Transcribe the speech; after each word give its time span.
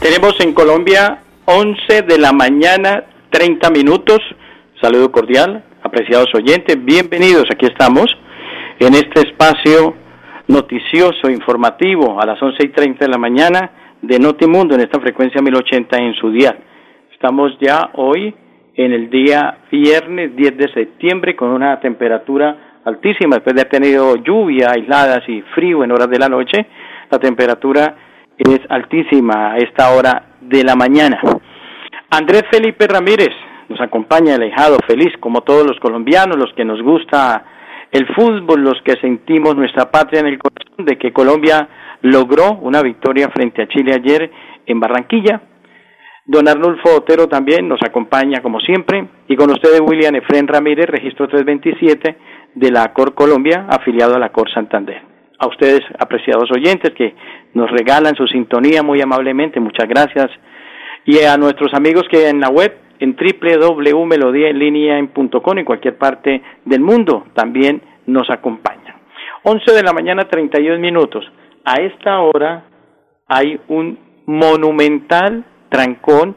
Tenemos 0.00 0.34
en 0.40 0.54
Colombia 0.54 1.18
11 1.44 2.02
de 2.08 2.18
la 2.18 2.32
mañana, 2.32 3.04
30 3.28 3.68
minutos. 3.68 4.18
Saludo 4.80 5.12
cordial, 5.12 5.62
apreciados 5.82 6.34
oyentes, 6.34 6.82
bienvenidos. 6.82 7.44
Aquí 7.50 7.66
estamos 7.66 8.06
en 8.78 8.94
este 8.94 9.28
espacio 9.28 9.94
noticioso, 10.48 11.28
informativo, 11.28 12.18
a 12.18 12.24
las 12.24 12.40
11 12.40 12.64
y 12.64 12.68
30 12.70 13.04
de 13.04 13.10
la 13.10 13.18
mañana 13.18 13.72
de 14.00 14.18
Notimundo, 14.18 14.74
en 14.74 14.80
esta 14.80 14.98
frecuencia 15.00 15.42
1080 15.42 15.98
en 15.98 16.14
su 16.14 16.30
día. 16.30 16.56
Estamos 17.12 17.58
ya 17.60 17.90
hoy 17.92 18.34
en 18.74 18.92
el 18.94 19.10
día 19.10 19.58
viernes 19.70 20.34
10 20.34 20.56
de 20.56 20.72
septiembre 20.72 21.36
con 21.36 21.50
una 21.50 21.78
temperatura 21.78 22.80
altísima, 22.86 23.36
después 23.36 23.54
de 23.54 23.60
haber 23.60 23.70
tenido 23.70 24.16
lluvia 24.16 24.70
aisladas 24.70 25.28
y 25.28 25.42
frío 25.54 25.84
en 25.84 25.92
horas 25.92 26.08
de 26.08 26.18
la 26.18 26.30
noche, 26.30 26.66
la 27.10 27.18
temperatura 27.18 28.09
es 28.48 28.60
altísima 28.68 29.52
a 29.52 29.56
esta 29.58 29.90
hora 29.90 30.36
de 30.40 30.64
la 30.64 30.74
mañana. 30.74 31.20
Andrés 32.10 32.44
Felipe 32.50 32.86
Ramírez 32.86 33.30
nos 33.68 33.80
acompaña, 33.80 34.34
alejado, 34.34 34.78
feliz, 34.86 35.12
como 35.20 35.42
todos 35.42 35.64
los 35.66 35.78
colombianos, 35.78 36.36
los 36.36 36.52
que 36.54 36.64
nos 36.64 36.82
gusta 36.82 37.44
el 37.92 38.06
fútbol, 38.14 38.62
los 38.62 38.80
que 38.82 38.94
sentimos 39.00 39.56
nuestra 39.56 39.90
patria 39.90 40.20
en 40.20 40.26
el 40.26 40.38
corazón, 40.38 40.84
de 40.84 40.98
que 40.98 41.12
Colombia 41.12 41.68
logró 42.02 42.58
una 42.62 42.82
victoria 42.82 43.28
frente 43.28 43.62
a 43.62 43.68
Chile 43.68 43.92
ayer 43.94 44.30
en 44.66 44.80
Barranquilla. 44.80 45.42
Don 46.24 46.48
Arnulfo 46.48 46.96
Otero 46.96 47.26
también 47.28 47.68
nos 47.68 47.80
acompaña 47.82 48.40
como 48.40 48.60
siempre 48.60 49.08
y 49.28 49.36
con 49.36 49.50
ustedes 49.50 49.80
William 49.80 50.14
Efren 50.14 50.46
Ramírez, 50.46 50.86
registro 50.86 51.28
327 51.28 52.16
de 52.54 52.70
la 52.70 52.92
Cor 52.92 53.14
Colombia, 53.14 53.66
afiliado 53.68 54.16
a 54.16 54.18
la 54.18 54.30
Cor 54.30 54.50
Santander. 54.52 55.09
A 55.40 55.46
ustedes, 55.46 55.80
apreciados 55.98 56.50
oyentes, 56.52 56.92
que 56.92 57.14
nos 57.54 57.70
regalan 57.70 58.14
su 58.14 58.26
sintonía 58.26 58.82
muy 58.82 59.00
amablemente, 59.00 59.58
muchas 59.58 59.88
gracias. 59.88 60.28
Y 61.06 61.20
a 61.20 61.38
nuestros 61.38 61.72
amigos 61.72 62.04
que 62.10 62.28
en 62.28 62.40
la 62.40 62.50
web, 62.50 62.76
en 62.98 63.16
www.melodiaenlinea.com, 63.16 65.58
en 65.58 65.64
cualquier 65.64 65.96
parte 65.96 66.42
del 66.66 66.82
mundo, 66.82 67.28
también 67.32 67.80
nos 68.04 68.28
acompañan. 68.28 68.96
11 69.44 69.72
de 69.72 69.82
la 69.82 69.94
mañana, 69.94 70.28
32 70.28 70.78
minutos. 70.78 71.24
A 71.64 71.76
esta 71.76 72.20
hora 72.20 72.64
hay 73.26 73.58
un 73.68 73.98
monumental 74.26 75.46
trancón 75.70 76.36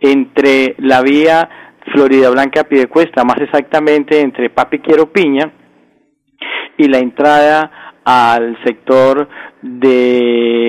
entre 0.00 0.76
la 0.78 1.02
vía 1.02 1.48
Florida 1.92 2.30
Blanca 2.30 2.62
Piedecuesta, 2.64 3.24
más 3.24 3.40
exactamente 3.40 4.20
entre 4.20 4.50
Papi 4.50 4.78
Quiero 4.78 5.12
Piña 5.12 5.52
y 6.76 6.88
la 6.88 6.98
entrada 6.98 7.83
al 8.04 8.58
sector 8.64 9.28
de 9.62 10.64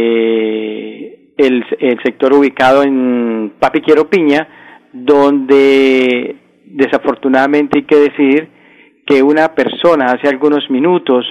el, 1.37 1.65
sector 2.03 2.33
ubicado 2.33 2.83
en 2.83 3.53
Papi 3.59 3.81
Quiero 3.81 4.09
Piña, 4.09 4.47
donde 4.93 6.35
desafortunadamente 6.65 7.79
hay 7.79 7.85
que 7.85 7.97
decir 7.97 8.49
que 9.05 9.21
una 9.21 9.53
persona 9.53 10.05
hace 10.07 10.29
algunos 10.29 10.69
minutos 10.69 11.25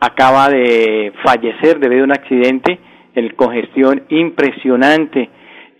acaba 0.00 0.50
de 0.50 1.12
fallecer 1.24 1.78
debido 1.78 2.02
a 2.02 2.06
un 2.06 2.12
accidente, 2.12 2.78
el 3.14 3.34
congestión 3.34 4.02
impresionante 4.10 5.30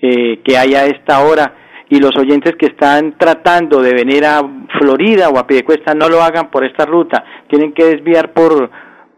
eh, 0.00 0.40
que 0.42 0.56
hay 0.56 0.74
a 0.74 0.86
esta 0.86 1.20
hora. 1.20 1.54
Y 1.88 2.00
los 2.00 2.16
oyentes 2.16 2.56
que 2.56 2.66
están 2.66 3.16
tratando 3.16 3.80
de 3.80 3.92
venir 3.92 4.24
a 4.24 4.40
Florida 4.80 5.28
o 5.28 5.38
a 5.38 5.46
Piedecuesta 5.46 5.94
no 5.94 6.08
lo 6.08 6.20
hagan 6.20 6.50
por 6.50 6.64
esta 6.64 6.84
ruta, 6.84 7.24
tienen 7.48 7.72
que 7.72 7.84
desviar 7.84 8.32
por 8.32 8.70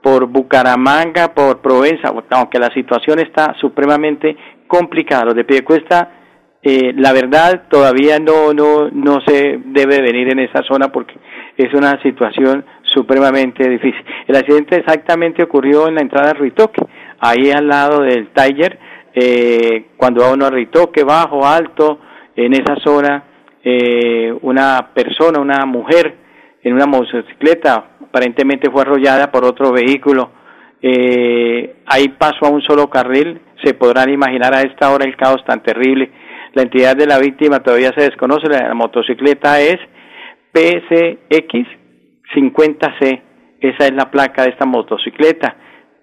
por 0.03 0.27
Bucaramanga, 0.27 1.35
por 1.35 1.61
Provenza, 1.61 2.13
aunque 2.31 2.59
la 2.59 2.73
situación 2.73 3.19
está 3.19 3.55
supremamente 3.61 4.37
complicada. 4.67 5.27
Los 5.27 5.35
de 5.35 5.45
Piedecuesta, 5.45 6.11
eh, 6.63 6.93
la 6.97 7.13
verdad, 7.13 7.65
todavía 7.69 8.19
no, 8.19 8.53
no, 8.53 8.91
no 8.91 9.21
se 9.27 9.61
debe 9.65 10.01
venir 10.01 10.33
en 10.33 10.41
esa 10.41 10.63
zona 10.63 10.91
porque 10.93 11.15
es 11.57 11.73
una 11.75 12.01
situación 12.03 12.65
supremamente 12.83 13.69
difícil. 13.69 14.05
El 14.27 14.37
accidente 14.37 14.77
exactamente 14.77 15.43
ocurrió 15.43 15.89
en 15.89 15.97
la 15.97 16.03
entrada 16.03 16.33
de 16.33 16.39
Ritoque, 16.39 16.83
ahí 17.21 17.51
al 17.51 17.67
lado 17.67 18.03
del 18.03 18.29
Tiger, 18.29 18.79
eh, 19.15 19.87
cuando 19.97 20.23
va 20.23 20.33
uno 20.33 20.47
a 20.47 20.51
Ritoque, 20.51 21.03
bajo, 21.05 21.47
alto, 21.47 21.99
en 22.37 22.53
esa 22.53 22.77
zona, 22.85 23.25
eh, 23.65 24.33
una 24.43 24.91
persona, 24.95 25.41
una 25.41 25.67
mujer 25.67 26.15
en 26.63 26.75
una 26.75 26.87
motocicleta, 26.87 27.98
aparentemente 28.09 28.71
fue 28.71 28.83
arrollada 28.83 29.31
por 29.31 29.45
otro 29.45 29.73
vehículo. 29.73 30.31
Eh, 30.81 31.77
ahí 31.87 32.09
pasó 32.09 32.47
a 32.47 32.51
un 32.51 32.63
solo 32.63 32.89
carril. 32.89 33.41
Se 33.63 33.75
podrán 33.75 34.11
imaginar 34.11 34.55
a 34.55 34.63
esta 34.63 34.91
hora 34.91 35.05
el 35.05 35.17
caos 35.17 35.45
tan 35.47 35.63
terrible. 35.63 36.11
La 36.55 36.63
entidad 36.63 36.97
de 36.97 37.07
la 37.07 37.19
víctima 37.19 37.61
todavía 37.61 37.93
se 37.97 38.03
desconoce. 38.03 38.49
La 38.49 38.75
motocicleta 38.75 39.61
es 39.61 39.79
PCX 40.53 41.67
50C. 42.35 43.23
Esa 43.61 43.87
es 43.87 43.93
la 43.93 44.11
placa 44.11 44.43
de 44.43 44.51
esta 44.51 44.67
motocicleta. 44.67 45.57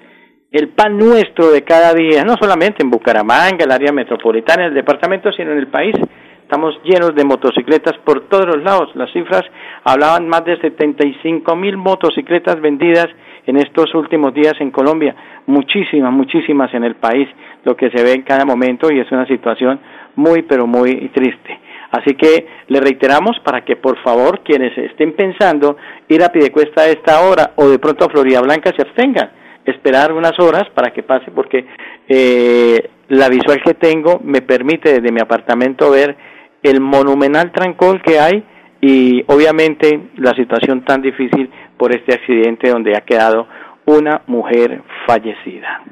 el 0.51 0.69
pan 0.69 0.99
nuestro 0.99 1.51
de 1.51 1.63
cada 1.63 1.95
día, 1.95 2.25
no 2.25 2.37
solamente 2.41 2.83
en 2.83 2.91
Bucaramanga, 2.91 3.65
el 3.65 3.71
área 3.71 3.93
metropolitana, 3.93 4.67
el 4.67 4.75
departamento, 4.75 5.33
sino 5.33 5.53
en 5.53 5.59
el 5.59 5.69
país. 5.69 5.95
Estamos 6.43 6.79
llenos 6.85 7.15
de 7.15 7.25
motocicletas 7.25 7.95
por 8.05 8.29
todos 8.29 8.45
los 8.47 8.63
lados. 8.63 8.95
Las 8.95 9.11
cifras 9.13 9.43
hablaban 9.85 10.29
más 10.29 10.45
de 10.45 10.61
75 10.61 11.57
mil 11.57 11.79
motocicletas 11.79 12.61
vendidas 12.61 13.09
en 13.47 13.57
estos 13.57 13.95
últimos 13.95 14.35
días 14.35 14.55
en 14.61 14.71
Colombia. 14.71 15.17
Muchísimas, 15.47 16.13
muchísimas 16.13 16.73
en 16.75 16.85
el 16.85 16.97
país, 16.97 17.29
lo 17.65 17.75
que 17.75 17.91
se 17.91 18.05
ve 18.05 18.13
en 18.13 18.23
cada 18.23 18.45
momento 18.45 18.93
y 18.93 19.01
es 19.01 19.11
una 19.11 19.27
situación 19.27 19.81
muy, 20.17 20.43
pero 20.43 20.67
muy 20.67 21.09
triste. 21.15 21.59
Así 21.93 22.15
que 22.15 22.47
le 22.69 22.81
reiteramos 22.81 23.39
para 23.45 23.65
que 23.65 23.77
por 23.77 24.03
favor 24.03 24.41
quienes 24.43 24.77
estén 24.79 25.13
pensando 25.13 25.77
ir 26.09 26.23
a 26.25 26.33
Pidecuesta 26.33 26.83
a 26.83 26.89
esta 26.89 27.21
hora 27.21 27.53
o 27.57 27.69
de 27.69 27.79
pronto 27.79 28.07
a 28.07 28.09
Florida 28.09 28.41
Blanca 28.41 28.73
se 28.75 28.83
abstengan, 28.83 29.31
esperar 29.67 30.13
unas 30.13 30.39
horas 30.41 30.65
para 30.75 30.91
que 30.91 31.03
pase 31.03 31.31
porque 31.31 31.67
eh, 32.09 32.89
la 33.09 33.29
visual 33.29 33.61
que 33.63 33.75
tengo 33.75 34.21
me 34.25 34.41
permite 34.41 34.89
desde 34.95 35.13
mi 35.13 35.21
apartamento 35.21 35.91
ver 35.91 36.17
el 36.63 36.81
monumental 36.81 37.53
trancón 37.53 38.01
que 38.01 38.19
hay 38.19 38.43
y 38.81 39.23
obviamente 39.27 40.09
la 40.17 40.33
situación 40.33 40.87
tan 40.87 41.03
difícil 41.03 41.51
por 41.77 41.95
este 41.95 42.15
accidente 42.15 42.71
donde 42.71 42.97
ha 42.97 43.03
quedado 43.03 43.47
una 43.85 44.23
mujer 44.27 44.81
fallecida. 45.07 45.83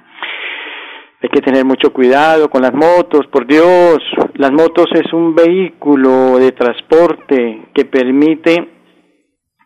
Hay 1.22 1.28
que 1.28 1.42
tener 1.42 1.66
mucho 1.66 1.92
cuidado 1.92 2.48
con 2.48 2.62
las 2.62 2.72
motos, 2.72 3.26
por 3.26 3.46
Dios. 3.46 3.98
Las 4.34 4.52
motos 4.52 4.86
es 4.94 5.12
un 5.12 5.34
vehículo 5.34 6.38
de 6.38 6.52
transporte 6.52 7.68
que 7.74 7.84
permite 7.84 8.68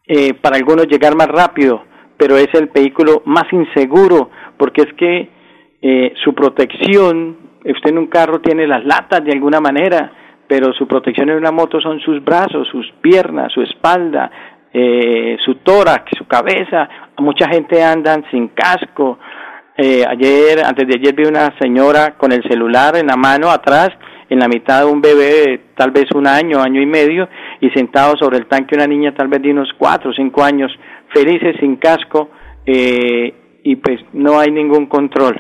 eh, 0.07 0.35
para 0.35 0.57
algunos 0.57 0.89
llegar 0.89 1.15
más 1.15 1.29
rápido, 1.29 1.85
pero 2.17 2.37
es 2.37 2.49
el 2.55 2.67
vehículo 2.67 3.23
más 3.27 3.45
inseguro 3.53 4.31
porque 4.57 4.83
es 4.83 4.93
que 4.95 5.29
eh, 5.81 6.13
su 6.25 6.35
protección, 6.35 7.37
usted 7.65 7.91
en 7.91 7.99
un 7.99 8.09
carro 8.09 8.41
tiene 8.41 8.67
las 8.67 8.85
latas 8.85 9.25
de 9.25 9.33
alguna 9.33 9.61
manera, 9.61 10.13
pero 10.49 10.73
su 10.73 10.89
protección 10.89 11.31
en 11.31 11.37
una 11.37 11.53
moto 11.53 11.81
son 11.81 12.01
sus 12.01 12.23
brazos, 12.25 12.67
sus 12.69 12.91
piernas, 13.01 13.53
su 13.53 13.63
espalda, 13.63 14.29
eh, 14.73 15.37
su 15.45 15.55
tórax, 15.57 16.11
su 16.19 16.27
cabeza. 16.27 16.89
Mucha 17.19 17.49
gente 17.49 17.81
anda 17.81 18.21
sin 18.33 18.49
casco, 18.49 19.19
eh, 19.77 20.05
ayer, 20.07 20.65
antes 20.65 20.87
de 20.87 20.95
ayer 20.95 21.15
vi 21.15 21.25
una 21.25 21.53
señora 21.59 22.15
con 22.17 22.31
el 22.31 22.43
celular 22.45 22.97
en 22.97 23.09
la 23.09 23.17
mano 23.17 23.51
atrás, 23.51 23.91
en 24.31 24.39
la 24.39 24.47
mitad 24.47 24.81
de 24.81 24.87
un 24.87 25.01
bebé 25.01 25.61
tal 25.77 25.91
vez 25.91 26.07
un 26.15 26.27
año, 26.27 26.61
año 26.61 26.81
y 26.81 26.87
medio, 26.87 27.29
y 27.61 27.71
sentado 27.71 28.17
sobre 28.17 28.39
el 28.39 28.47
tanque 28.47 28.77
una 28.77 28.87
niña 28.87 29.15
tal 29.15 29.29
vez 29.29 29.43
de 29.43 29.51
unos 29.51 29.69
cuatro 29.77 30.11
o 30.11 30.15
cinco 30.15 30.45
años, 30.45 30.71
felices 31.13 31.57
sin 31.59 31.77
casco, 31.77 32.31
eh, 32.65 33.35
y 33.65 33.77
pues 33.77 34.01
no 34.13 34.39
hay 34.39 34.51
ningún 34.51 34.87
control. 34.87 35.37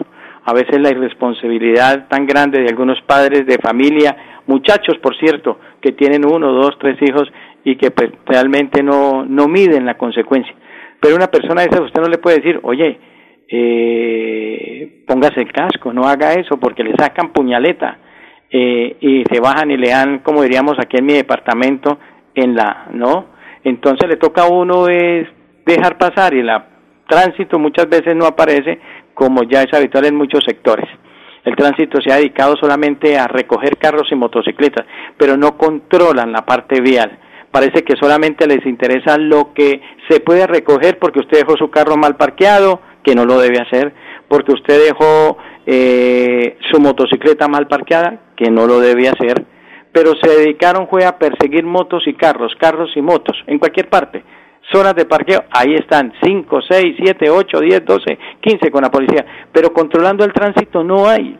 a 0.46 0.52
veces 0.52 0.78
la 0.78 0.90
irresponsabilidad 0.90 2.06
tan 2.08 2.26
grande 2.26 2.60
de 2.60 2.68
algunos 2.68 3.00
padres 3.06 3.46
de 3.46 3.56
familia, 3.56 4.42
muchachos, 4.46 4.98
por 4.98 5.16
cierto, 5.16 5.58
que 5.80 5.92
tienen 5.92 6.26
uno, 6.26 6.52
dos, 6.52 6.76
tres 6.78 6.98
hijos 7.00 7.32
y 7.64 7.76
que 7.76 7.90
pues, 7.90 8.10
realmente 8.26 8.82
no, 8.82 9.24
no 9.24 9.48
miden 9.48 9.86
la 9.86 9.96
consecuencia. 9.96 10.54
Pero 11.00 11.16
una 11.16 11.28
persona 11.28 11.62
de 11.62 11.68
esas 11.68 11.80
usted 11.80 12.02
no 12.02 12.08
le 12.08 12.18
puede 12.18 12.40
decir, 12.40 12.60
oye, 12.62 12.98
eh, 13.48 15.04
póngase 15.06 15.40
el 15.40 15.52
casco, 15.52 15.92
no 15.92 16.04
haga 16.08 16.34
eso 16.34 16.58
porque 16.58 16.82
le 16.82 16.94
sacan 16.96 17.32
puñaleta 17.32 17.98
eh, 18.50 18.96
y 19.00 19.24
se 19.30 19.40
bajan 19.40 19.70
y 19.70 19.76
le 19.76 19.90
dan, 19.90 20.20
como 20.20 20.42
diríamos 20.42 20.76
aquí 20.78 20.96
en 20.96 21.06
mi 21.06 21.14
departamento, 21.14 21.98
en 22.34 22.54
la, 22.54 22.88
¿no? 22.92 23.26
Entonces 23.62 24.08
le 24.08 24.16
toca 24.16 24.42
a 24.42 24.48
uno 24.48 24.88
es 24.88 25.26
dejar 25.64 25.98
pasar 25.98 26.34
y 26.34 26.40
el 26.40 26.50
tránsito 27.08 27.58
muchas 27.58 27.88
veces 27.88 28.14
no 28.14 28.26
aparece 28.26 28.78
como 29.14 29.42
ya 29.44 29.62
es 29.62 29.72
habitual 29.72 30.06
en 30.06 30.16
muchos 30.16 30.44
sectores. 30.44 30.88
El 31.44 31.56
tránsito 31.56 32.00
se 32.00 32.12
ha 32.12 32.16
dedicado 32.16 32.56
solamente 32.56 33.18
a 33.18 33.26
recoger 33.26 33.76
carros 33.76 34.08
y 34.10 34.14
motocicletas, 34.14 34.86
pero 35.16 35.36
no 35.36 35.56
controlan 35.58 36.32
la 36.32 36.44
parte 36.44 36.80
vial. 36.80 37.18
Parece 37.50 37.84
que 37.84 37.96
solamente 37.96 38.46
les 38.46 38.64
interesa 38.66 39.16
lo 39.18 39.52
que 39.52 39.80
se 40.08 40.20
puede 40.20 40.46
recoger 40.46 40.98
porque 40.98 41.20
usted 41.20 41.38
dejó 41.38 41.56
su 41.56 41.70
carro 41.70 41.96
mal 41.96 42.16
parqueado, 42.16 42.80
que 43.04 43.14
no 43.14 43.24
lo 43.24 43.38
debe 43.38 43.60
hacer, 43.60 43.92
porque 44.28 44.52
usted 44.52 44.80
dejó 44.86 45.36
eh, 45.66 46.56
su 46.70 46.80
motocicleta 46.80 47.46
mal 47.46 47.68
parqueada, 47.68 48.32
que 48.36 48.50
no 48.50 48.66
lo 48.66 48.80
debe 48.80 49.08
hacer, 49.08 49.44
pero 49.92 50.12
se 50.20 50.28
dedicaron 50.28 50.88
fue 50.88 51.04
a 51.04 51.18
perseguir 51.18 51.64
motos 51.64 52.02
y 52.06 52.14
carros, 52.14 52.52
carros 52.58 52.90
y 52.96 53.02
motos, 53.02 53.36
en 53.46 53.58
cualquier 53.58 53.88
parte. 53.88 54.24
Zonas 54.72 54.94
de 54.96 55.04
parqueo, 55.04 55.44
ahí 55.50 55.74
están, 55.74 56.12
5, 56.22 56.60
6, 56.68 56.96
7, 56.98 57.30
8, 57.30 57.60
10, 57.60 57.84
12, 57.84 58.18
15 58.40 58.70
con 58.70 58.82
la 58.82 58.90
policía, 58.90 59.24
pero 59.52 59.72
controlando 59.72 60.24
el 60.24 60.32
tránsito 60.32 60.82
no 60.82 61.06
hay, 61.06 61.38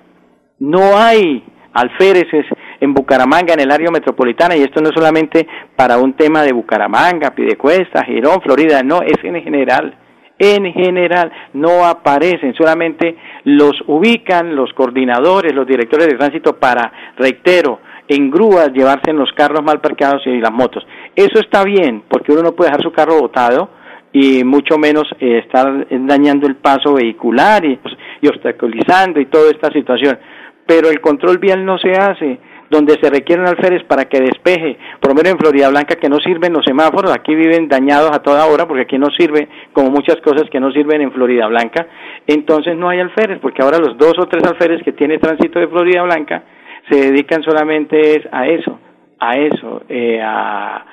no 0.59 0.97
hay 0.97 1.43
alféreces 1.73 2.47
en 2.81 2.95
Bucaramanga, 2.95 3.55
en 3.55 3.61
el 3.61 3.73
área 3.73 3.91
metropolitana, 3.91 4.57
y 4.57 4.63
esto 4.63 4.81
no 4.81 4.91
es 4.91 4.95
solamente 4.95 5.49
para 5.75 5.99
un 5.99 6.15
tema 6.15 6.43
de 6.43 6.53
Bucaramanga, 6.53 7.35
Pidecuesta, 7.35 8.05
Girón, 8.05 8.41
Florida, 8.43 8.83
no, 8.83 9.01
es 9.03 9.17
en 9.23 9.43
general. 9.43 9.97
En 10.39 10.73
general 10.73 11.31
no 11.53 11.85
aparecen, 11.85 12.55
solamente 12.55 13.17
los 13.45 13.73
ubican 13.87 14.57
los 14.57 14.73
coordinadores, 14.73 15.55
los 15.55 15.67
directores 15.67 16.09
de 16.09 16.17
tránsito 16.17 16.57
para, 16.57 16.93
reitero, 17.17 17.79
en 18.09 18.31
grúas 18.31 18.73
llevarse 18.73 19.11
en 19.11 19.17
los 19.17 19.33
carros 19.33 19.63
mal 19.63 19.81
parqueados 19.81 20.27
y 20.27 20.41
las 20.41 20.53
motos. 20.53 20.85
Eso 21.15 21.39
está 21.39 21.63
bien, 21.63 22.03
porque 22.09 22.33
uno 22.33 22.43
no 22.43 22.53
puede 22.53 22.71
dejar 22.71 22.83
su 22.83 22.93
carro 22.93 23.21
botado 23.21 23.71
y 24.13 24.45
mucho 24.45 24.77
menos 24.77 25.05
eh, 25.21 25.39
estar 25.39 25.87
dañando 25.91 26.47
el 26.47 26.57
paso 26.57 26.95
vehicular 26.95 27.65
y, 27.65 27.79
y 28.21 28.29
obstaculizando 28.29 29.21
y 29.21 29.27
toda 29.27 29.51
esta 29.51 29.71
situación. 29.73 30.19
Pero 30.67 30.89
el 30.89 31.01
control 31.01 31.39
vial 31.39 31.65
no 31.65 31.79
se 31.79 31.93
hace 31.93 32.39
donde 32.71 32.95
se 33.01 33.11
requieren 33.11 33.47
alférez 33.47 33.85
para 33.85 34.07
que 34.07 34.21
despeje, 34.21 34.79
por 35.01 35.11
lo 35.11 35.15
menos 35.15 35.33
en 35.33 35.39
Florida 35.39 35.69
Blanca 35.69 35.97
que 35.97 36.09
no 36.09 36.19
sirven 36.21 36.53
los 36.53 36.65
semáforos, 36.65 37.13
aquí 37.13 37.35
viven 37.35 37.69
dañados 37.69 38.11
a 38.13 38.23
toda 38.23 38.47
hora 38.47 38.67
porque 38.67 38.83
aquí 38.83 38.99
no 38.99 39.09
sirve, 39.17 39.49
como 39.73 39.91
muchas 39.91 40.17
cosas 40.23 40.49
que 40.51 40.61
no 40.61 40.73
sirven 40.73 41.03
en 41.03 41.13
Florida 41.13 41.47
Blanca, 41.47 41.87
entonces 42.27 42.77
no 42.77 42.89
hay 42.89 43.01
alférez, 43.01 43.39
porque 43.41 43.63
ahora 43.63 43.79
los 43.79 43.97
dos 43.99 44.15
o 44.19 44.27
tres 44.27 44.45
alférez 44.45 44.83
que 44.83 44.93
tiene 44.93 45.19
tránsito 45.19 45.59
de 45.59 45.69
Florida 45.69 46.03
Blanca 46.03 46.43
se 46.91 47.01
dedican 47.01 47.43
solamente 47.43 48.29
a 48.31 48.47
eso, 48.47 48.79
a 49.19 49.37
eso, 49.37 49.83
eh, 49.89 50.21
a 50.23 50.85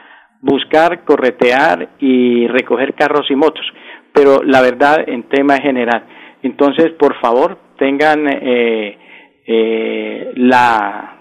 buscar, 0.41 1.03
corretear 1.03 1.89
y 1.99 2.47
recoger 2.47 2.93
carros 2.93 3.29
y 3.29 3.35
motos, 3.35 3.65
pero 4.13 4.41
la 4.43 4.61
verdad 4.61 5.07
en 5.07 5.23
tema 5.23 5.57
general. 5.57 6.03
Entonces, 6.43 6.91
por 6.97 7.19
favor, 7.19 7.57
tengan 7.77 8.27
eh, 8.27 8.97
eh, 9.45 10.31
la 10.35 11.20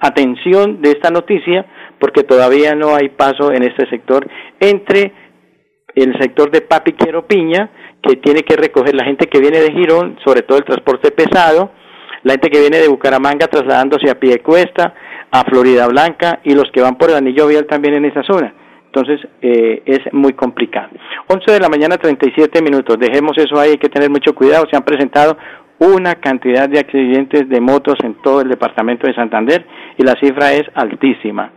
atención 0.00 0.80
de 0.80 0.90
esta 0.90 1.10
noticia 1.10 1.66
porque 1.98 2.22
todavía 2.22 2.74
no 2.74 2.94
hay 2.94 3.08
paso 3.08 3.52
en 3.52 3.62
este 3.62 3.88
sector 3.88 4.28
entre 4.60 5.12
el 5.94 6.16
sector 6.20 6.50
de 6.50 6.60
Papiquero 6.60 7.26
Piña, 7.26 7.70
que 8.02 8.16
tiene 8.16 8.42
que 8.42 8.56
recoger 8.56 8.94
la 8.94 9.04
gente 9.04 9.26
que 9.26 9.40
viene 9.40 9.58
de 9.58 9.72
Girón, 9.72 10.16
sobre 10.24 10.42
todo 10.42 10.58
el 10.58 10.64
transporte 10.64 11.10
pesado, 11.10 11.72
la 12.22 12.34
gente 12.34 12.50
que 12.50 12.60
viene 12.60 12.78
de 12.78 12.88
Bucaramanga 12.88 13.48
trasladándose 13.48 14.10
a 14.10 14.18
Piedecuesta, 14.18 14.94
a 15.30 15.44
Florida 15.44 15.86
Blanca 15.88 16.40
y 16.44 16.54
los 16.54 16.70
que 16.72 16.80
van 16.80 16.96
por 16.96 17.10
el 17.10 17.16
anillo 17.16 17.46
vial 17.48 17.66
también 17.66 17.94
en 17.94 18.04
esa 18.04 18.22
zona. 18.22 18.54
Entonces 18.86 19.20
eh, 19.42 19.82
es 19.84 20.00
muy 20.12 20.32
complicado. 20.32 20.88
11 21.26 21.52
de 21.52 21.60
la 21.60 21.68
mañana 21.68 21.96
37 21.98 22.62
minutos. 22.62 22.98
Dejemos 22.98 23.36
eso 23.36 23.58
ahí, 23.58 23.70
hay 23.70 23.78
que 23.78 23.90
tener 23.90 24.08
mucho 24.08 24.34
cuidado. 24.34 24.66
Se 24.70 24.76
han 24.76 24.82
presentado 24.82 25.36
una 25.80 26.16
cantidad 26.16 26.68
de 26.68 26.80
accidentes 26.80 27.48
de 27.48 27.60
motos 27.60 27.96
en 28.02 28.14
todo 28.22 28.40
el 28.40 28.48
departamento 28.48 29.06
de 29.06 29.14
Santander 29.14 29.64
y 29.96 30.02
la 30.02 30.14
cifra 30.20 30.52
es 30.52 30.64
altísima. 30.74 31.52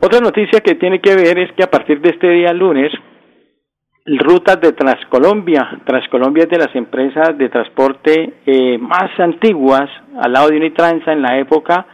Otra 0.00 0.20
noticia 0.20 0.60
que 0.60 0.76
tiene 0.76 1.00
que 1.00 1.14
ver 1.14 1.38
es 1.38 1.52
que 1.52 1.62
a 1.62 1.70
partir 1.70 2.00
de 2.00 2.10
este 2.10 2.28
día 2.30 2.52
lunes, 2.52 2.90
rutas 4.06 4.60
de 4.60 4.72
Transcolombia, 4.72 5.80
Transcolombia 5.84 6.44
es 6.44 6.50
de 6.50 6.58
las 6.58 6.74
empresas 6.74 7.36
de 7.36 7.48
transporte 7.48 8.34
eh, 8.46 8.78
más 8.78 9.10
antiguas 9.18 9.90
al 10.22 10.32
lado 10.32 10.48
de 10.48 10.56
Unitransa 10.56 11.12
en 11.12 11.22
la 11.22 11.38
época 11.38 11.86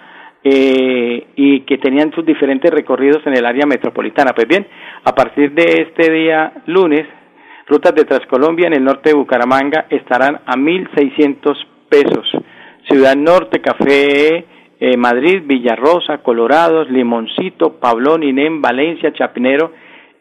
eh, 0.44 1.26
y 1.34 1.62
que 1.62 1.78
tenían 1.78 2.12
sus 2.12 2.24
diferentes 2.24 2.70
recorridos 2.70 3.26
en 3.26 3.36
el 3.36 3.44
área 3.44 3.66
metropolitana. 3.66 4.32
Pues 4.32 4.46
bien, 4.46 4.64
a 5.02 5.12
partir 5.12 5.52
de 5.52 5.88
este 5.88 6.12
día 6.12 6.52
lunes, 6.66 7.04
Rutas 7.66 7.94
de 7.94 8.04
Transcolombia 8.04 8.68
en 8.68 8.74
el 8.74 8.84
norte 8.84 9.10
de 9.10 9.16
Bucaramanga 9.16 9.86
estarán 9.90 10.36
a 10.46 10.54
1.600 10.54 11.66
pesos. 11.88 12.30
Ciudad 12.88 13.16
Norte, 13.16 13.60
Café 13.60 14.46
eh, 14.78 14.96
Madrid, 14.96 15.42
Villarrosa, 15.44 16.18
Colorados, 16.18 16.90
Limoncito, 16.90 17.80
Pablón, 17.80 18.22
Inén, 18.22 18.60
Valencia, 18.60 19.12
Chapinero, 19.12 19.72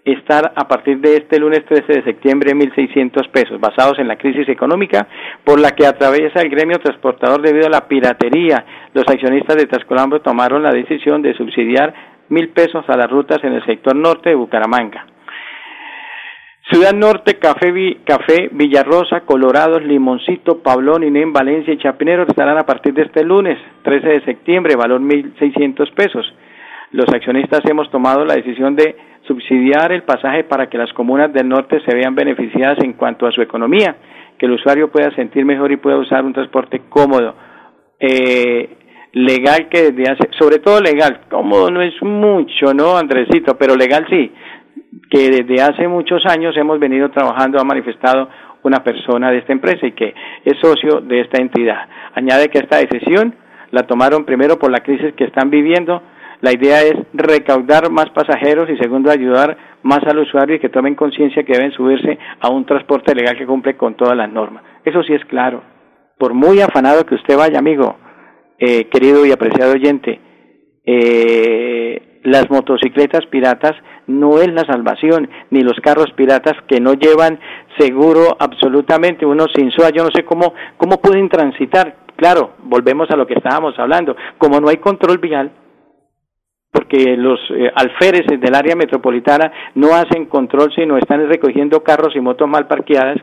estar 0.06 0.53
a 0.56 0.68
partir 0.68 1.00
de 1.00 1.18
este 1.18 1.39
lunes 1.39 1.65
13 1.65 1.94
de 1.94 2.03
septiembre 2.03 2.53
1.600 2.56 3.30
pesos, 3.30 3.59
basados 3.59 4.00
en 4.00 4.07
la 4.07 4.18
crisis 4.18 4.48
económica 4.50 5.07
por 5.44 5.59
la 5.59 5.71
que 5.71 5.86
atraviesa 5.86 6.41
el 6.41 6.50
gremio 6.50 6.80
transportador 6.80 7.41
debido 7.41 7.68
a 7.68 7.71
la 7.71 7.88
piratería. 7.88 8.65
Los 8.94 9.06
accionistas 9.07 9.57
de 9.57 9.65
Transcolombia 9.65 10.19
tomaron 10.19 10.63
la 10.63 10.71
decisión 10.71 11.21
de 11.21 11.36
subsidiar 11.36 11.94
mil 12.30 12.50
pesos 12.50 12.86
a 12.88 12.98
las 12.98 13.09
rutas 13.09 13.44
en 13.44 13.53
el 13.53 13.65
sector 13.65 13.95
norte 13.95 14.30
de 14.30 14.36
Bucaramanga. 14.36 15.06
Ciudad 16.71 16.94
Norte, 16.94 17.38
Café, 17.38 17.97
Café 18.03 18.50
Villarrosa, 18.51 19.21
Colorados, 19.21 19.83
Limoncito, 19.83 20.63
Pablón, 20.63 21.03
Inén, 21.03 21.31
Valencia 21.31 21.71
y 21.71 21.77
Chapinero 21.77 22.23
estarán 22.23 22.57
a 22.57 22.65
partir 22.65 22.91
de 22.95 23.03
este 23.03 23.23
lunes, 23.23 23.59
13 23.83 24.07
de 24.07 24.25
septiembre, 24.25 24.75
valor 24.75 25.00
1.600 25.00 25.93
pesos. 25.93 26.25
Los 26.91 27.07
accionistas 27.13 27.62
hemos 27.69 27.91
tomado 27.91 28.25
la 28.25 28.34
decisión 28.34 28.75
de 28.75 28.95
subsidiar 29.27 29.91
el 29.91 30.03
pasaje 30.03 30.43
para 30.43 30.67
que 30.67 30.79
las 30.79 30.91
comunas 30.93 31.31
del 31.31 31.48
norte 31.48 31.81
se 31.86 31.95
vean 31.95 32.15
beneficiadas 32.15 32.79
en 32.84 32.93
cuanto 32.93 33.27
a 33.27 33.31
su 33.31 33.43
economía, 33.43 33.98
que 34.39 34.48
el 34.48 34.53
usuario 34.53 34.89
pueda 34.91 35.13
sentir 35.15 35.45
mejor 35.45 35.72
y 35.72 35.77
pueda 35.77 35.98
usar 35.98 36.25
un 36.25 36.34
transporte 36.34 36.81
cómodo. 36.89 37.36
Eh, 38.00 38.69
legal 39.13 39.69
que 39.69 39.91
desde 39.91 40.12
hace, 40.12 40.29
sobre 40.38 40.60
todo 40.60 40.81
legal, 40.81 41.22
cómodo 41.29 41.69
no 41.69 41.81
es 41.81 41.93
mucho, 42.01 42.74
¿no, 42.74 42.98
Andresito? 42.98 43.55
Pero 43.55 43.75
legal 43.75 44.05
sí, 44.10 44.31
que 45.09 45.29
desde 45.29 45.61
hace 45.61 45.87
muchos 45.87 46.25
años 46.25 46.55
hemos 46.57 46.79
venido 46.79 47.09
trabajando, 47.09 47.59
ha 47.59 47.63
manifestado 47.63 48.29
una 48.63 48.83
persona 48.83 49.31
de 49.31 49.39
esta 49.39 49.53
empresa 49.53 49.85
y 49.85 49.91
que 49.91 50.13
es 50.43 50.57
socio 50.59 51.01
de 51.01 51.21
esta 51.21 51.41
entidad. 51.41 51.87
Añade 52.15 52.49
que 52.49 52.59
esta 52.59 52.77
decisión 52.77 53.35
la 53.71 53.83
tomaron 53.83 54.25
primero 54.25 54.57
por 54.57 54.71
la 54.71 54.79
crisis 54.79 55.13
que 55.15 55.25
están 55.25 55.49
viviendo. 55.49 56.01
La 56.41 56.51
idea 56.51 56.81
es 56.81 56.95
recaudar 57.13 57.91
más 57.91 58.09
pasajeros 58.09 58.69
y 58.69 58.77
segundo 58.77 59.11
ayudar 59.11 59.57
más 59.83 59.99
al 60.07 60.19
usuario 60.19 60.55
y 60.55 60.59
que 60.59 60.69
tomen 60.69 60.95
conciencia 60.95 61.43
que 61.43 61.53
deben 61.53 61.71
subirse 61.71 62.17
a 62.39 62.49
un 62.49 62.65
transporte 62.65 63.13
legal 63.13 63.37
que 63.37 63.45
cumple 63.45 63.77
con 63.77 63.95
todas 63.95 64.17
las 64.17 64.31
normas. 64.31 64.63
Eso 64.83 65.03
sí 65.03 65.13
es 65.13 65.23
claro. 65.25 65.61
Por 66.17 66.33
muy 66.33 66.59
afanado 66.61 67.05
que 67.05 67.15
usted 67.15 67.37
vaya, 67.37 67.59
amigo, 67.59 67.97
eh, 68.57 68.85
querido 68.85 69.25
y 69.25 69.31
apreciado 69.31 69.73
oyente, 69.73 70.19
eh, 70.85 72.14
las 72.25 72.50
motocicletas 72.50 73.25
piratas 73.27 73.74
no 74.08 74.39
es 74.39 74.51
la 74.51 74.65
salvación, 74.65 75.29
ni 75.51 75.62
los 75.62 75.79
carros 75.79 76.12
piratas 76.15 76.53
que 76.67 76.79
no 76.79 76.94
llevan 76.94 77.39
seguro 77.77 78.36
absolutamente, 78.39 79.25
uno 79.25 79.46
sin 79.53 79.72
SOA, 79.72 79.91
yo 79.91 80.03
no 80.03 80.10
sé 80.13 80.25
cómo, 80.25 80.53
cómo 80.77 81.00
pueden 81.00 81.29
transitar. 81.29 81.96
Claro, 82.15 82.53
volvemos 82.63 83.10
a 83.12 83.15
lo 83.15 83.27
que 83.27 83.36
estábamos 83.36 83.77
hablando, 83.77 84.15
como 84.38 84.60
no 84.60 84.70
hay 84.70 84.77
control 84.77 85.17
vial, 85.20 85.51
porque 86.72 87.15
los 87.15 87.39
eh, 87.51 87.72
del 88.38 88.55
área 88.55 88.75
metropolitana 88.75 89.51
no 89.75 89.94
hacen 89.94 90.25
control, 90.25 90.74
sino 90.75 90.98
están 90.98 91.27
recogiendo 91.29 91.84
carros 91.84 92.15
y 92.15 92.20
motos 92.20 92.50
mal 92.50 92.67
parqueadas, 92.67 93.17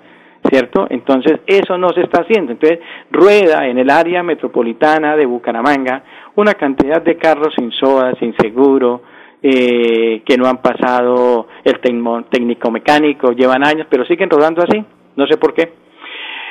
¿cierto? 0.49 0.87
Entonces, 0.91 1.41
eso 1.47 1.77
no 1.77 1.91
se 1.91 2.03
está 2.03 2.23
haciendo. 2.23 2.53
Entonces, 2.53 2.81
rueda 3.11 3.67
en 3.67 3.79
el 3.79 3.91
área 3.91 4.23
metropolitana 4.23 5.17
de 5.17 5.27
Bucaramanga 5.27 6.03
una 6.37 6.55
cantidad 6.55 7.03
de 7.03 7.17
carros 7.17 7.55
sin 7.57 7.71
SOA, 7.73 8.15
sin 8.19 8.35
seguro, 8.37 9.03
eh, 9.43 10.23
que 10.25 10.37
no 10.37 10.47
han 10.47 10.59
pasado 10.59 11.49
el 11.65 11.81
técnico 11.81 12.71
mecánico, 12.71 13.33
llevan 13.33 13.67
años, 13.67 13.87
pero 13.91 14.05
siguen 14.05 14.31
rodando 14.31 14.63
así, 14.63 14.85
no 15.17 15.27
sé 15.27 15.37
por 15.37 15.53
qué. 15.53 15.83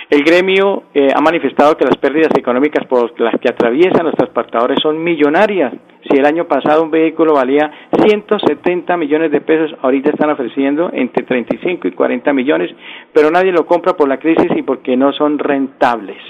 El 0.09 0.25
gremio 0.25 0.83
eh, 0.93 1.07
ha 1.15 1.21
manifestado 1.21 1.77
que 1.77 1.85
las 1.85 1.95
pérdidas 1.95 2.31
económicas 2.37 2.85
por 2.85 3.17
las 3.21 3.39
que 3.39 3.47
atraviesan 3.47 4.05
los 4.05 4.13
transportadores 4.13 4.77
son 4.83 5.01
millonarias. 5.01 5.71
Si 6.03 6.17
el 6.17 6.25
año 6.25 6.49
pasado 6.49 6.83
un 6.83 6.91
vehículo 6.91 7.35
valía 7.35 7.71
170 8.05 8.97
millones 8.97 9.31
de 9.31 9.39
pesos, 9.39 9.73
ahorita 9.81 10.09
están 10.09 10.31
ofreciendo 10.31 10.89
entre 10.91 11.23
35 11.23 11.87
y 11.87 11.91
40 11.91 12.33
millones, 12.33 12.75
pero 13.13 13.31
nadie 13.31 13.53
lo 13.53 13.65
compra 13.65 13.93
por 13.93 14.09
la 14.09 14.19
crisis 14.19 14.51
y 14.53 14.63
porque 14.63 14.97
no 14.97 15.13
son 15.13 15.39
rentables. 15.39 16.21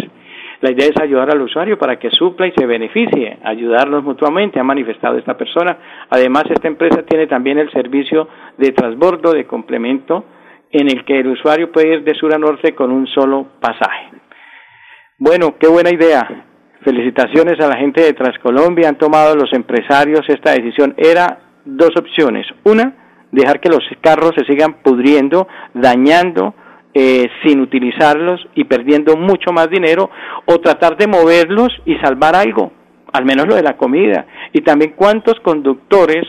La 0.61 0.71
idea 0.71 0.87
es 0.87 1.01
ayudar 1.01 1.31
al 1.31 1.41
usuario 1.41 1.77
para 1.79 1.97
que 1.97 2.11
supla 2.11 2.45
y 2.45 2.51
se 2.51 2.67
beneficie, 2.67 3.39
ayudarnos 3.43 4.03
mutuamente, 4.03 4.59
ha 4.59 4.63
manifestado 4.63 5.17
esta 5.17 5.35
persona. 5.35 6.05
Además, 6.09 6.43
esta 6.49 6.67
empresa 6.67 7.03
tiene 7.03 7.25
también 7.25 7.57
el 7.57 7.71
servicio 7.71 8.27
de 8.59 8.71
transbordo 8.71 9.33
de 9.33 9.45
complemento 9.45 10.23
en 10.71 10.87
el 10.87 11.03
que 11.03 11.19
el 11.19 11.27
usuario 11.27 11.71
puede 11.71 11.95
ir 11.95 12.03
de 12.03 12.13
sur 12.13 12.33
a 12.33 12.37
norte 12.37 12.75
con 12.75 12.91
un 12.91 13.07
solo 13.07 13.47
pasaje. 13.59 14.11
Bueno, 15.17 15.55
qué 15.59 15.67
buena 15.67 15.89
idea. 15.89 16.45
Felicitaciones 16.83 17.59
a 17.59 17.67
la 17.67 17.77
gente 17.77 18.03
de 18.03 18.13
Transcolombia. 18.13 18.87
Han 18.87 18.97
tomado 18.97 19.35
los 19.35 19.51
empresarios 19.53 20.21
esta 20.27 20.51
decisión. 20.51 20.93
Era 20.95 21.39
dos 21.65 21.91
opciones. 21.97 22.45
Una, 22.65 23.27
dejar 23.31 23.59
que 23.59 23.69
los 23.69 23.83
carros 23.99 24.31
se 24.35 24.45
sigan 24.45 24.81
pudriendo, 24.83 25.47
dañando, 25.73 26.53
eh, 26.93 27.29
sin 27.43 27.61
utilizarlos 27.61 28.41
y 28.55 28.65
perdiendo 28.65 29.15
mucho 29.15 29.51
más 29.51 29.69
dinero, 29.69 30.09
o 30.45 30.59
tratar 30.59 30.97
de 30.97 31.07
moverlos 31.07 31.69
y 31.85 31.95
salvar 31.95 32.35
algo, 32.35 32.71
al 33.13 33.25
menos 33.25 33.47
lo 33.47 33.55
de 33.55 33.63
la 33.63 33.77
comida. 33.77 34.25
Y 34.53 34.61
también 34.61 34.93
cuántos 34.95 35.39
conductores 35.41 36.25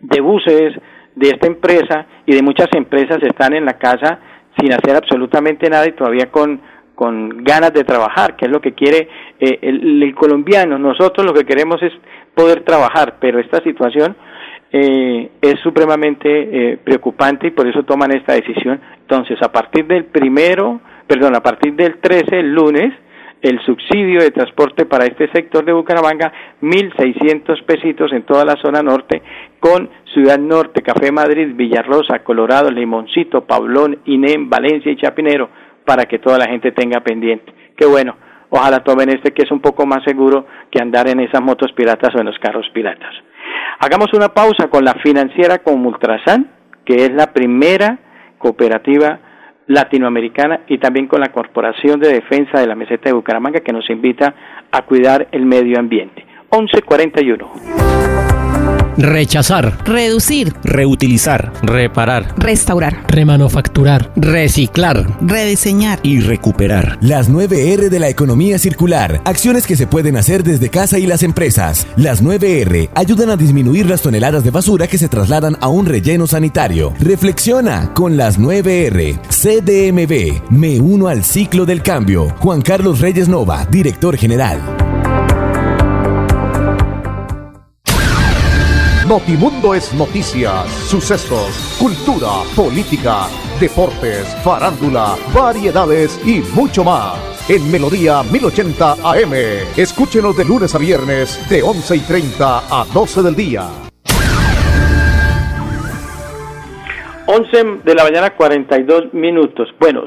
de 0.00 0.20
buses, 0.20 0.74
de 1.18 1.30
esta 1.30 1.48
empresa 1.48 2.06
y 2.26 2.34
de 2.34 2.42
muchas 2.42 2.68
empresas 2.74 3.18
están 3.22 3.52
en 3.54 3.64
la 3.64 3.76
casa 3.76 4.20
sin 4.56 4.72
hacer 4.72 4.96
absolutamente 4.96 5.68
nada 5.68 5.86
y 5.86 5.92
todavía 5.92 6.30
con, 6.30 6.60
con 6.94 7.44
ganas 7.44 7.72
de 7.72 7.84
trabajar, 7.84 8.36
que 8.36 8.46
es 8.46 8.50
lo 8.50 8.60
que 8.60 8.72
quiere 8.72 9.08
eh, 9.38 9.58
el, 9.62 10.14
colombiano. 10.14 10.78
Nosotros 10.78 11.26
lo 11.26 11.34
que 11.34 11.44
queremos 11.44 11.82
es 11.82 11.92
poder 12.34 12.64
trabajar, 12.64 13.16
pero 13.20 13.38
esta 13.38 13.62
situación 13.62 14.16
eh, 14.72 15.30
es 15.40 15.60
supremamente 15.60 16.28
eh, 16.72 16.76
preocupante 16.82 17.48
y 17.48 17.50
por 17.50 17.66
eso 17.66 17.82
toman 17.84 18.14
esta 18.16 18.34
decisión. 18.34 18.80
Entonces, 19.10 19.38
a 19.40 19.50
partir 19.50 19.86
del 19.86 20.04
primero, 20.04 20.82
perdón, 21.06 21.34
a 21.34 21.40
partir 21.40 21.72
del 21.72 21.98
13, 21.98 22.40
el 22.40 22.52
lunes, 22.52 22.92
el 23.40 23.58
subsidio 23.64 24.20
de 24.20 24.30
transporte 24.32 24.84
para 24.84 25.06
este 25.06 25.32
sector 25.32 25.64
de 25.64 25.72
Bucaramanga, 25.72 26.30
1.600 26.60 27.64
pesitos 27.64 28.12
en 28.12 28.24
toda 28.24 28.44
la 28.44 28.56
zona 28.56 28.82
norte, 28.82 29.22
con 29.60 29.88
Ciudad 30.12 30.38
Norte, 30.38 30.82
Café 30.82 31.10
Madrid, 31.10 31.54
Villarrosa, 31.54 32.18
Colorado, 32.18 32.70
Limoncito, 32.70 33.46
Pablón, 33.46 33.98
Iném, 34.04 34.50
Valencia 34.50 34.92
y 34.92 34.96
Chapinero, 34.96 35.48
para 35.86 36.04
que 36.04 36.18
toda 36.18 36.36
la 36.36 36.50
gente 36.50 36.72
tenga 36.72 37.00
pendiente. 37.00 37.50
Qué 37.78 37.86
bueno, 37.86 38.14
ojalá 38.50 38.80
tomen 38.80 39.08
este 39.08 39.32
que 39.32 39.44
es 39.44 39.50
un 39.50 39.60
poco 39.60 39.86
más 39.86 40.04
seguro 40.04 40.44
que 40.70 40.82
andar 40.82 41.08
en 41.08 41.20
esas 41.20 41.40
motos 41.40 41.72
piratas 41.72 42.14
o 42.14 42.18
en 42.18 42.26
los 42.26 42.38
carros 42.38 42.68
piratas. 42.74 43.14
Hagamos 43.78 44.12
una 44.12 44.28
pausa 44.28 44.68
con 44.68 44.84
la 44.84 44.92
financiera 45.02 45.60
con 45.60 45.86
Ultrasan, 45.86 46.50
que 46.84 47.06
es 47.06 47.12
la 47.12 47.32
primera 47.32 48.00
cooperativa 48.38 49.20
latinoamericana 49.66 50.60
y 50.66 50.78
también 50.78 51.06
con 51.06 51.20
la 51.20 51.30
Corporación 51.30 52.00
de 52.00 52.12
Defensa 52.12 52.60
de 52.60 52.66
la 52.66 52.74
Meseta 52.74 53.10
de 53.10 53.14
Bucaramanga 53.14 53.60
que 53.60 53.72
nos 53.72 53.88
invita 53.90 54.34
a 54.72 54.82
cuidar 54.82 55.28
el 55.32 55.44
medio 55.44 55.78
ambiente. 55.78 56.24
1141. 56.50 58.37
Rechazar. 58.98 59.78
Reducir. 59.84 60.54
Reutilizar. 60.64 61.52
Reparar. 61.62 62.34
Restaurar. 62.36 63.04
Remanufacturar. 63.06 64.12
Reciclar. 64.16 65.06
Rediseñar. 65.20 66.00
Y 66.02 66.18
recuperar. 66.20 66.98
Las 67.00 67.30
9R 67.30 67.90
de 67.90 67.98
la 68.00 68.08
economía 68.08 68.58
circular. 68.58 69.20
Acciones 69.24 69.68
que 69.68 69.76
se 69.76 69.86
pueden 69.86 70.16
hacer 70.16 70.42
desde 70.42 70.68
casa 70.68 70.98
y 70.98 71.06
las 71.06 71.22
empresas. 71.22 71.86
Las 71.96 72.24
9R 72.24 72.90
ayudan 72.96 73.30
a 73.30 73.36
disminuir 73.36 73.86
las 73.86 74.02
toneladas 74.02 74.42
de 74.42 74.50
basura 74.50 74.88
que 74.88 74.98
se 74.98 75.08
trasladan 75.08 75.56
a 75.60 75.68
un 75.68 75.86
relleno 75.86 76.26
sanitario. 76.26 76.92
Reflexiona 76.98 77.94
con 77.94 78.16
las 78.16 78.40
9R. 78.40 79.20
CDMB. 79.28 80.50
Me 80.50 80.80
uno 80.80 81.06
al 81.06 81.22
ciclo 81.22 81.64
del 81.66 81.82
cambio. 81.82 82.34
Juan 82.40 82.62
Carlos 82.62 82.98
Reyes 82.98 83.28
Nova, 83.28 83.64
director 83.70 84.16
general. 84.16 84.87
Notimundo 89.08 89.72
es 89.72 89.94
noticias, 89.94 90.68
sucesos, 90.70 91.78
cultura, 91.80 92.44
política, 92.54 93.24
deportes, 93.58 94.36
farándula, 94.44 95.16
variedades 95.34 96.20
y 96.26 96.42
mucho 96.54 96.84
más. 96.84 97.16
En 97.48 97.72
Melodía 97.72 98.22
1080 98.30 98.92
AM. 99.02 99.32
Escúchenos 99.78 100.36
de 100.36 100.44
lunes 100.44 100.74
a 100.74 100.78
viernes 100.78 101.40
de 101.48 101.62
11 101.62 101.96
y 101.96 102.00
30 102.00 102.58
a 102.68 102.84
12 102.92 103.22
del 103.22 103.34
día. 103.34 103.62
11 107.28 107.80
de 107.84 107.94
la 107.94 108.04
mañana 108.04 108.36
42 108.36 109.14
minutos. 109.14 109.70
Bueno, 109.80 110.04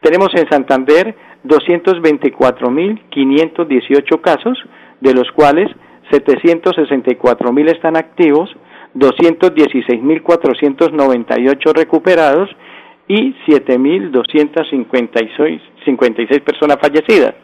Tenemos 0.00 0.28
en 0.34 0.48
Santander 0.48 1.14
224.518 1.44 4.20
casos, 4.22 4.58
de 5.00 5.14
los 5.14 5.30
cuales 5.32 5.68
764.000 6.10 7.70
están 7.70 7.96
activos, 7.96 8.50
216.498 8.94 11.74
recuperados 11.74 12.48
y 13.08 13.34
7.256 13.46 16.40
personas 16.42 16.78
fallecidas. 16.80 17.34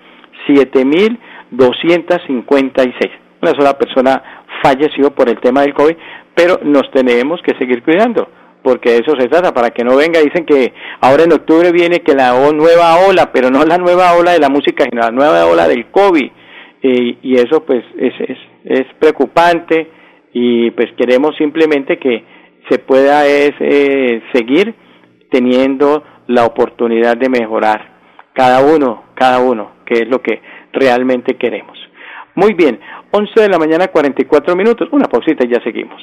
7.256. 0.49 3.11
Una 3.43 3.53
sola 3.53 3.77
persona 3.79 4.23
falleció 4.63 5.15
por 5.15 5.29
el 5.29 5.39
tema 5.41 5.61
del 5.61 5.75
COVID, 5.75 5.95
pero 6.35 6.59
nos 6.63 6.91
tenemos 6.91 7.43
que 7.43 7.55
seguir 7.59 7.83
cuidando 7.83 8.27
porque 8.67 8.97
eso 8.97 9.15
se 9.17 9.29
trata, 9.29 9.55
para 9.55 9.71
que 9.71 9.85
no 9.85 9.95
venga, 9.95 10.19
dicen 10.19 10.45
que 10.45 10.73
ahora 11.01 11.23
en 11.23 11.33
octubre 11.33 11.71
viene 11.71 12.01
que 12.01 12.17
la 12.17 12.33
nueva 12.51 12.97
ola, 13.09 13.31
pero 13.33 13.49
no 13.49 13.63
la 13.65 13.79
nueva 13.79 14.15
ola 14.15 14.33
de 14.33 14.41
la 14.41 14.49
música, 14.49 14.83
sino 14.91 15.03
la 15.03 15.13
nueva 15.13 15.47
ola 15.47 15.69
del 15.69 15.87
COVID, 15.93 16.29
y 16.83 17.37
eso 17.37 17.65
pues 17.65 17.85
es, 17.97 18.13
es, 18.29 18.39
es, 18.65 18.87
preocupante 18.99 19.89
y 20.33 20.73
pues 20.73 20.89
queremos 20.99 21.37
simplemente 21.37 22.01
que 22.01 22.25
se 22.69 22.81
pueda 22.81 23.25
es, 23.29 23.53
eh, 23.61 24.21
seguir 24.33 24.75
teniendo 25.31 26.03
la 26.27 26.45
oportunidad 26.45 27.17
de 27.17 27.29
mejorar, 27.29 27.89
cada 28.33 28.63
uno, 28.63 29.05
cada 29.15 29.39
uno, 29.39 29.75
que 29.87 29.95
es 29.95 30.09
lo 30.09 30.21
que 30.21 30.43
realmente 30.73 31.37
queremos. 31.37 31.79
Muy 32.35 32.55
bien, 32.55 32.81
11 33.13 33.43
de 33.43 33.49
la 33.49 33.61
mañana 33.61 33.87
44 33.87 34.57
minutos, 34.57 34.89
una 34.91 35.07
pausita 35.07 35.47
y 35.47 35.51
ya 35.51 35.63
seguimos. 35.63 36.03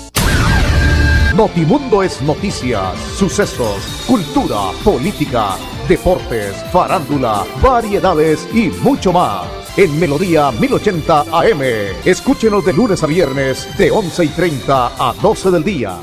Notimundo 1.41 2.03
es 2.03 2.21
noticias, 2.21 2.95
sucesos, 3.17 4.05
cultura, 4.05 4.69
política 4.85 5.57
deportes, 5.89 6.53
farándula, 6.71 7.41
variedades 7.63 8.47
y 8.53 8.69
mucho 8.85 9.11
más. 9.11 9.73
En 9.75 9.99
Melodía 9.99 10.51
1080 10.51 11.21
AM. 11.33 11.61
Escúchenos 12.05 12.63
de 12.63 12.73
lunes 12.73 13.03
a 13.03 13.07
viernes 13.07 13.75
de 13.75 13.89
11 13.89 14.23
y 14.23 14.27
30 14.27 14.85
a 14.85 15.13
12 15.19 15.49
del 15.49 15.63
día. 15.63 15.97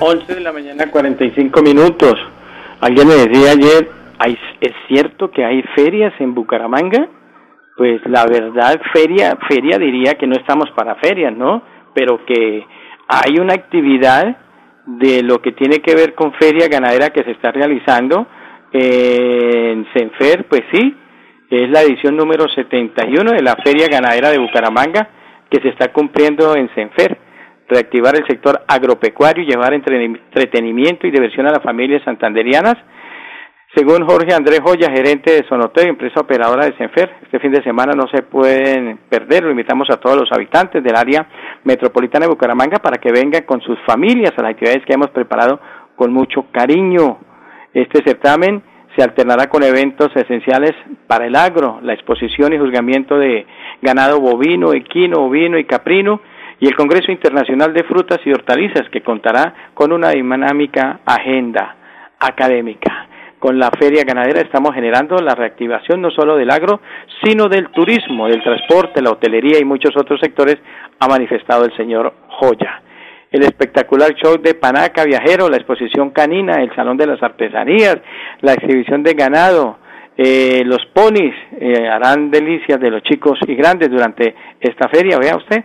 11 0.00 0.34
de 0.34 0.40
la 0.40 0.50
mañana 0.50 0.90
45 0.90 1.60
minutos. 1.60 2.14
Alguien 2.80 3.06
me 3.06 3.16
decía 3.16 3.50
ayer, 3.52 3.90
¿es 4.62 4.72
cierto 4.88 5.30
que 5.30 5.44
hay 5.44 5.62
ferias 5.74 6.14
en 6.20 6.34
Bucaramanga? 6.34 7.06
Pues 7.76 8.00
la 8.06 8.24
verdad, 8.24 8.80
feria, 8.94 9.36
feria 9.46 9.76
diría 9.76 10.14
que 10.14 10.26
no 10.26 10.36
estamos 10.36 10.70
para 10.74 10.94
ferias, 10.94 11.36
¿no? 11.36 11.75
Pero 11.96 12.26
que 12.26 12.66
hay 13.08 13.38
una 13.40 13.54
actividad 13.54 14.36
de 14.84 15.22
lo 15.22 15.40
que 15.40 15.52
tiene 15.52 15.78
que 15.78 15.94
ver 15.94 16.14
con 16.14 16.34
feria 16.34 16.68
ganadera 16.68 17.08
que 17.08 17.24
se 17.24 17.30
está 17.30 17.50
realizando 17.50 18.26
en 18.70 19.86
Senfer, 19.94 20.44
pues 20.46 20.62
sí, 20.70 20.94
es 21.48 21.70
la 21.70 21.82
edición 21.82 22.16
número 22.16 22.48
71 22.48 23.32
de 23.32 23.42
la 23.42 23.56
Feria 23.64 23.86
Ganadera 23.88 24.30
de 24.30 24.38
Bucaramanga 24.38 25.08
que 25.48 25.60
se 25.62 25.68
está 25.68 25.92
cumpliendo 25.92 26.54
en 26.56 26.68
Senfer. 26.74 27.16
Reactivar 27.68 28.14
el 28.16 28.26
sector 28.26 28.62
agropecuario 28.68 29.44
llevar 29.44 29.72
entretenimiento 29.72 31.06
y 31.06 31.10
diversión 31.10 31.46
a 31.46 31.52
las 31.52 31.62
familias 31.62 32.02
santanderianas 32.04 32.76
según 33.76 34.06
Jorge 34.06 34.32
Andrés 34.32 34.60
Joya, 34.64 34.88
gerente 34.90 35.32
de 35.32 35.46
Sonotel, 35.46 35.88
empresa 35.88 36.20
operadora 36.20 36.64
de 36.64 36.74
Senfer, 36.78 37.10
este 37.22 37.38
fin 37.38 37.52
de 37.52 37.62
semana 37.62 37.92
no 37.94 38.08
se 38.08 38.22
pueden 38.22 39.00
perder. 39.10 39.44
Lo 39.44 39.50
invitamos 39.50 39.90
a 39.90 39.98
todos 39.98 40.16
los 40.18 40.32
habitantes 40.32 40.82
del 40.82 40.96
área 40.96 41.26
metropolitana 41.62 42.24
de 42.24 42.30
Bucaramanga 42.30 42.78
para 42.78 42.96
que 42.96 43.12
vengan 43.12 43.42
con 43.42 43.60
sus 43.60 43.78
familias 43.86 44.32
a 44.38 44.42
las 44.42 44.52
actividades 44.52 44.82
que 44.86 44.94
hemos 44.94 45.10
preparado 45.10 45.60
con 45.94 46.10
mucho 46.10 46.46
cariño. 46.52 47.18
Este 47.74 48.02
certamen 48.02 48.62
se 48.96 49.02
alternará 49.02 49.50
con 49.50 49.62
eventos 49.62 50.08
esenciales 50.16 50.72
para 51.06 51.26
el 51.26 51.36
agro, 51.36 51.78
la 51.82 51.92
exposición 51.92 52.54
y 52.54 52.58
juzgamiento 52.58 53.18
de 53.18 53.46
ganado 53.82 54.20
bovino, 54.20 54.72
equino, 54.72 55.26
ovino 55.26 55.58
y 55.58 55.64
caprino, 55.66 56.22
y 56.60 56.66
el 56.66 56.74
Congreso 56.74 57.12
Internacional 57.12 57.74
de 57.74 57.84
Frutas 57.84 58.20
y 58.24 58.32
Hortalizas, 58.32 58.88
que 58.88 59.02
contará 59.02 59.52
con 59.74 59.92
una 59.92 60.12
dinámica 60.12 61.00
agenda 61.04 61.76
académica 62.18 63.08
con 63.46 63.60
la 63.60 63.70
feria 63.78 64.02
ganadera 64.02 64.40
estamos 64.40 64.74
generando 64.74 65.18
la 65.18 65.36
reactivación 65.36 66.02
no 66.02 66.10
solo 66.10 66.34
del 66.34 66.50
agro, 66.50 66.80
sino 67.22 67.46
del 67.46 67.68
turismo, 67.68 68.26
del 68.26 68.42
transporte, 68.42 69.00
la 69.00 69.10
hotelería 69.10 69.60
y 69.60 69.64
muchos 69.64 69.96
otros 69.96 70.18
sectores, 70.18 70.56
ha 70.98 71.06
manifestado 71.06 71.64
el 71.64 71.72
señor 71.76 72.12
Joya. 72.26 72.82
El 73.30 73.44
espectacular 73.44 74.12
show 74.16 74.36
de 74.42 74.54
Panaca 74.54 75.04
Viajero, 75.04 75.48
la 75.48 75.58
exposición 75.58 76.10
canina, 76.10 76.60
el 76.60 76.74
Salón 76.74 76.96
de 76.96 77.06
las 77.06 77.22
Artesanías, 77.22 77.98
la 78.40 78.54
exhibición 78.54 79.04
de 79.04 79.14
ganado, 79.14 79.78
eh, 80.16 80.64
los 80.66 80.84
ponis 80.86 81.36
eh, 81.60 81.86
harán 81.86 82.32
delicias 82.32 82.80
de 82.80 82.90
los 82.90 83.04
chicos 83.04 83.38
y 83.46 83.54
grandes 83.54 83.92
durante 83.92 84.34
esta 84.58 84.88
feria, 84.88 85.20
vea 85.20 85.36
usted. 85.36 85.62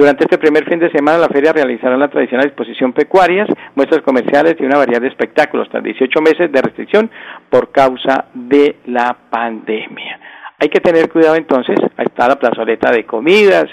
Durante 0.00 0.24
este 0.24 0.38
primer 0.38 0.64
fin 0.64 0.78
de 0.78 0.90
semana 0.90 1.18
la 1.18 1.28
feria 1.28 1.52
realizará 1.52 1.94
la 1.94 2.08
tradicional 2.08 2.46
exposición 2.46 2.94
pecuarias, 2.94 3.46
muestras 3.74 4.00
comerciales 4.00 4.56
y 4.58 4.64
una 4.64 4.78
variedad 4.78 5.02
de 5.02 5.08
espectáculos 5.08 5.68
tras 5.68 5.84
18 5.84 6.22
meses 6.22 6.50
de 6.50 6.62
restricción 6.62 7.10
por 7.50 7.70
causa 7.70 8.24
de 8.32 8.76
la 8.86 9.14
pandemia. 9.28 10.18
Hay 10.58 10.70
que 10.70 10.80
tener 10.80 11.10
cuidado 11.10 11.36
entonces, 11.36 11.76
ahí 11.98 12.06
está 12.06 12.28
la 12.28 12.36
plazoleta 12.36 12.90
de 12.90 13.04
comidas, 13.04 13.66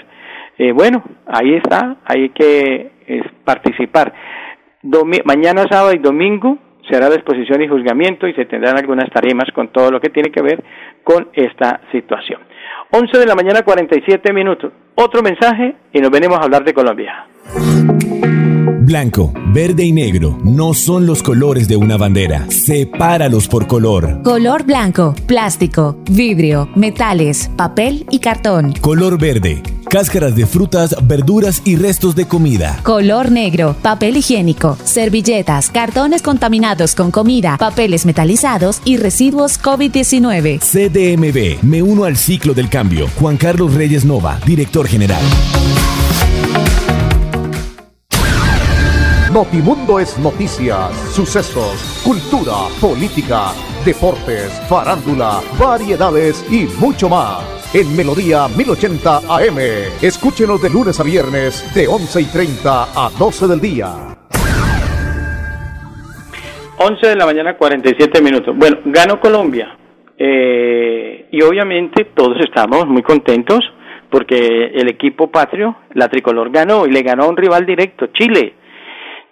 eh, 0.58 0.72
bueno, 0.72 1.02
ahí 1.26 1.54
está, 1.54 1.96
hay 2.04 2.28
que 2.28 2.90
participar. 3.42 4.12
mañana 5.24 5.64
sábado 5.70 5.94
y 5.94 5.98
domingo 5.98 6.58
se 6.90 6.94
hará 6.94 7.08
la 7.08 7.14
exposición 7.14 7.62
y 7.62 7.68
juzgamiento 7.68 8.28
y 8.28 8.34
se 8.34 8.44
tendrán 8.44 8.76
algunas 8.76 9.08
tarimas 9.08 9.50
con 9.54 9.68
todo 9.68 9.90
lo 9.90 9.98
que 9.98 10.10
tiene 10.10 10.30
que 10.30 10.42
ver 10.42 10.62
con 11.04 11.30
esta 11.32 11.80
situación. 11.90 12.42
11 12.90 13.18
de 13.18 13.26
la 13.26 13.34
mañana 13.34 13.62
47 13.62 14.32
minutos. 14.32 14.72
Otro 14.94 15.22
mensaje 15.22 15.76
y 15.92 16.00
nos 16.00 16.10
venimos 16.10 16.38
a 16.38 16.42
hablar 16.42 16.64
de 16.64 16.72
Colombia. 16.72 17.26
Blanco, 18.80 19.34
verde 19.52 19.84
y 19.84 19.92
negro 19.92 20.38
no 20.42 20.72
son 20.72 21.04
los 21.04 21.22
colores 21.22 21.68
de 21.68 21.76
una 21.76 21.98
bandera. 21.98 22.46
Sepáralos 22.50 23.46
por 23.46 23.66
color. 23.66 24.22
Color 24.22 24.64
blanco, 24.64 25.14
plástico, 25.26 25.98
vidrio, 26.10 26.70
metales, 26.74 27.50
papel 27.54 28.06
y 28.10 28.20
cartón. 28.20 28.72
Color 28.80 29.18
verde, 29.20 29.62
cáscaras 29.88 30.34
de 30.34 30.46
frutas, 30.46 30.94
verduras 31.02 31.62
y 31.64 31.76
restos 31.76 32.14
de 32.14 32.28
comida. 32.28 32.80
Color 32.82 33.30
negro, 33.30 33.74
papel 33.82 34.18
higiénico, 34.18 34.76
servilletas, 34.84 35.70
cartones 35.70 36.22
contaminados 36.22 36.94
con 36.94 37.10
comida, 37.10 37.56
papeles 37.58 38.06
metalizados 38.06 38.80
y 38.84 38.98
residuos 38.98 39.60
COVID-19. 39.60 40.60
CDMB, 40.60 41.64
me 41.64 41.82
uno 41.82 42.04
al 42.04 42.16
ciclo 42.16 42.54
del 42.54 42.68
cambio. 42.68 43.08
Juan 43.18 43.36
Carlos 43.36 43.74
Reyes 43.74 44.04
Nova, 44.04 44.38
director 44.44 44.86
general. 44.86 45.22
Notimundo 49.32 50.00
es 50.00 50.18
noticias, 50.18 50.90
sucesos, 51.12 52.00
cultura, 52.02 52.68
política, 52.80 53.52
deportes, 53.84 54.50
farándula, 54.68 55.40
variedades 55.58 56.44
y 56.50 56.64
mucho 56.80 57.10
más. 57.10 57.57
En 57.74 57.94
Melodía 57.94 58.48
1080 58.48 59.18
AM. 59.28 59.58
Escúchenos 60.00 60.62
de 60.62 60.70
lunes 60.70 60.98
a 61.00 61.04
viernes 61.04 61.74
de 61.74 61.86
11 61.86 62.22
y 62.22 62.24
30 62.24 62.84
a 62.96 63.10
12 63.10 63.46
del 63.46 63.60
día. 63.60 63.88
11 66.78 67.06
de 67.08 67.14
la 67.14 67.26
mañana 67.26 67.58
47 67.58 68.22
minutos. 68.22 68.56
Bueno, 68.56 68.78
ganó 68.86 69.20
Colombia. 69.20 69.76
Eh, 70.16 71.28
y 71.30 71.42
obviamente 71.42 72.06
todos 72.14 72.40
estamos 72.40 72.86
muy 72.86 73.02
contentos 73.02 73.60
porque 74.08 74.72
el 74.74 74.88
equipo 74.88 75.30
patrio, 75.30 75.76
la 75.92 76.08
tricolor, 76.08 76.50
ganó 76.50 76.86
y 76.86 76.90
le 76.90 77.02
ganó 77.02 77.24
a 77.24 77.28
un 77.28 77.36
rival 77.36 77.66
directo, 77.66 78.06
Chile. 78.14 78.54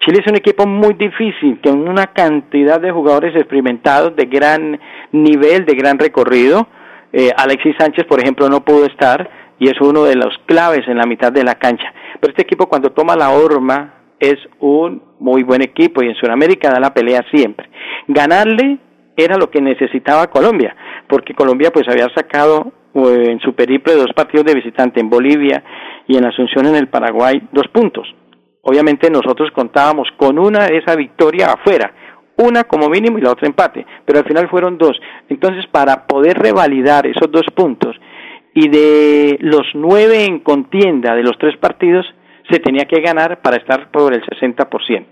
Chile 0.00 0.18
es 0.20 0.26
un 0.30 0.36
equipo 0.36 0.66
muy 0.66 0.92
difícil, 0.92 1.58
con 1.64 1.88
una 1.88 2.08
cantidad 2.08 2.82
de 2.82 2.90
jugadores 2.92 3.34
experimentados 3.34 4.14
de 4.14 4.26
gran 4.26 4.78
nivel, 5.12 5.64
de 5.64 5.74
gran 5.74 5.98
recorrido. 5.98 6.68
Eh, 7.18 7.32
Alexis 7.34 7.74
Sánchez, 7.78 8.04
por 8.04 8.20
ejemplo, 8.20 8.46
no 8.50 8.60
pudo 8.62 8.84
estar 8.84 9.30
y 9.58 9.70
es 9.70 9.80
uno 9.80 10.04
de 10.04 10.16
los 10.16 10.36
claves 10.44 10.86
en 10.86 10.98
la 10.98 11.06
mitad 11.06 11.32
de 11.32 11.44
la 11.44 11.54
cancha. 11.54 11.90
Pero 12.20 12.30
este 12.30 12.42
equipo 12.42 12.66
cuando 12.66 12.90
toma 12.90 13.16
la 13.16 13.30
horma 13.30 13.94
es 14.20 14.36
un 14.60 15.02
muy 15.18 15.42
buen 15.42 15.62
equipo 15.62 16.02
y 16.02 16.08
en 16.08 16.14
Sudamérica 16.16 16.70
da 16.70 16.78
la 16.78 16.92
pelea 16.92 17.24
siempre. 17.32 17.70
Ganarle 18.06 18.76
era 19.16 19.38
lo 19.38 19.48
que 19.48 19.62
necesitaba 19.62 20.26
Colombia, 20.26 20.76
porque 21.08 21.32
Colombia 21.32 21.70
pues 21.72 21.88
había 21.88 22.10
sacado 22.14 22.70
eh, 22.92 23.30
en 23.30 23.40
su 23.40 23.54
periplo 23.54 23.96
dos 23.96 24.12
partidos 24.14 24.44
de 24.44 24.54
visitante 24.54 25.00
en 25.00 25.08
Bolivia 25.08 25.64
y 26.06 26.18
en 26.18 26.26
Asunción 26.26 26.66
en 26.66 26.76
el 26.76 26.88
Paraguay 26.88 27.48
dos 27.50 27.66
puntos. 27.68 28.06
Obviamente 28.60 29.08
nosotros 29.08 29.50
contábamos 29.54 30.06
con 30.18 30.38
una 30.38 30.66
de 30.66 30.76
esa 30.76 30.94
victoria 30.94 31.46
afuera, 31.46 31.94
una 32.38 32.64
como 32.64 32.88
mínimo 32.88 33.18
y 33.18 33.22
la 33.22 33.32
otra 33.32 33.46
empate, 33.46 33.86
pero 34.04 34.18
al 34.18 34.24
final 34.24 34.48
fueron 34.48 34.78
dos. 34.78 34.98
Entonces, 35.28 35.66
para 35.66 36.06
poder 36.06 36.38
revalidar 36.38 37.06
esos 37.06 37.30
dos 37.30 37.44
puntos 37.54 37.96
y 38.54 38.68
de 38.68 39.38
los 39.40 39.66
nueve 39.74 40.24
en 40.24 40.40
contienda 40.40 41.14
de 41.14 41.22
los 41.22 41.36
tres 41.38 41.56
partidos, 41.56 42.06
se 42.50 42.60
tenía 42.60 42.84
que 42.84 43.00
ganar 43.00 43.40
para 43.40 43.56
estar 43.56 43.90
por 43.90 44.14
el 44.14 44.22
60%. 44.24 45.06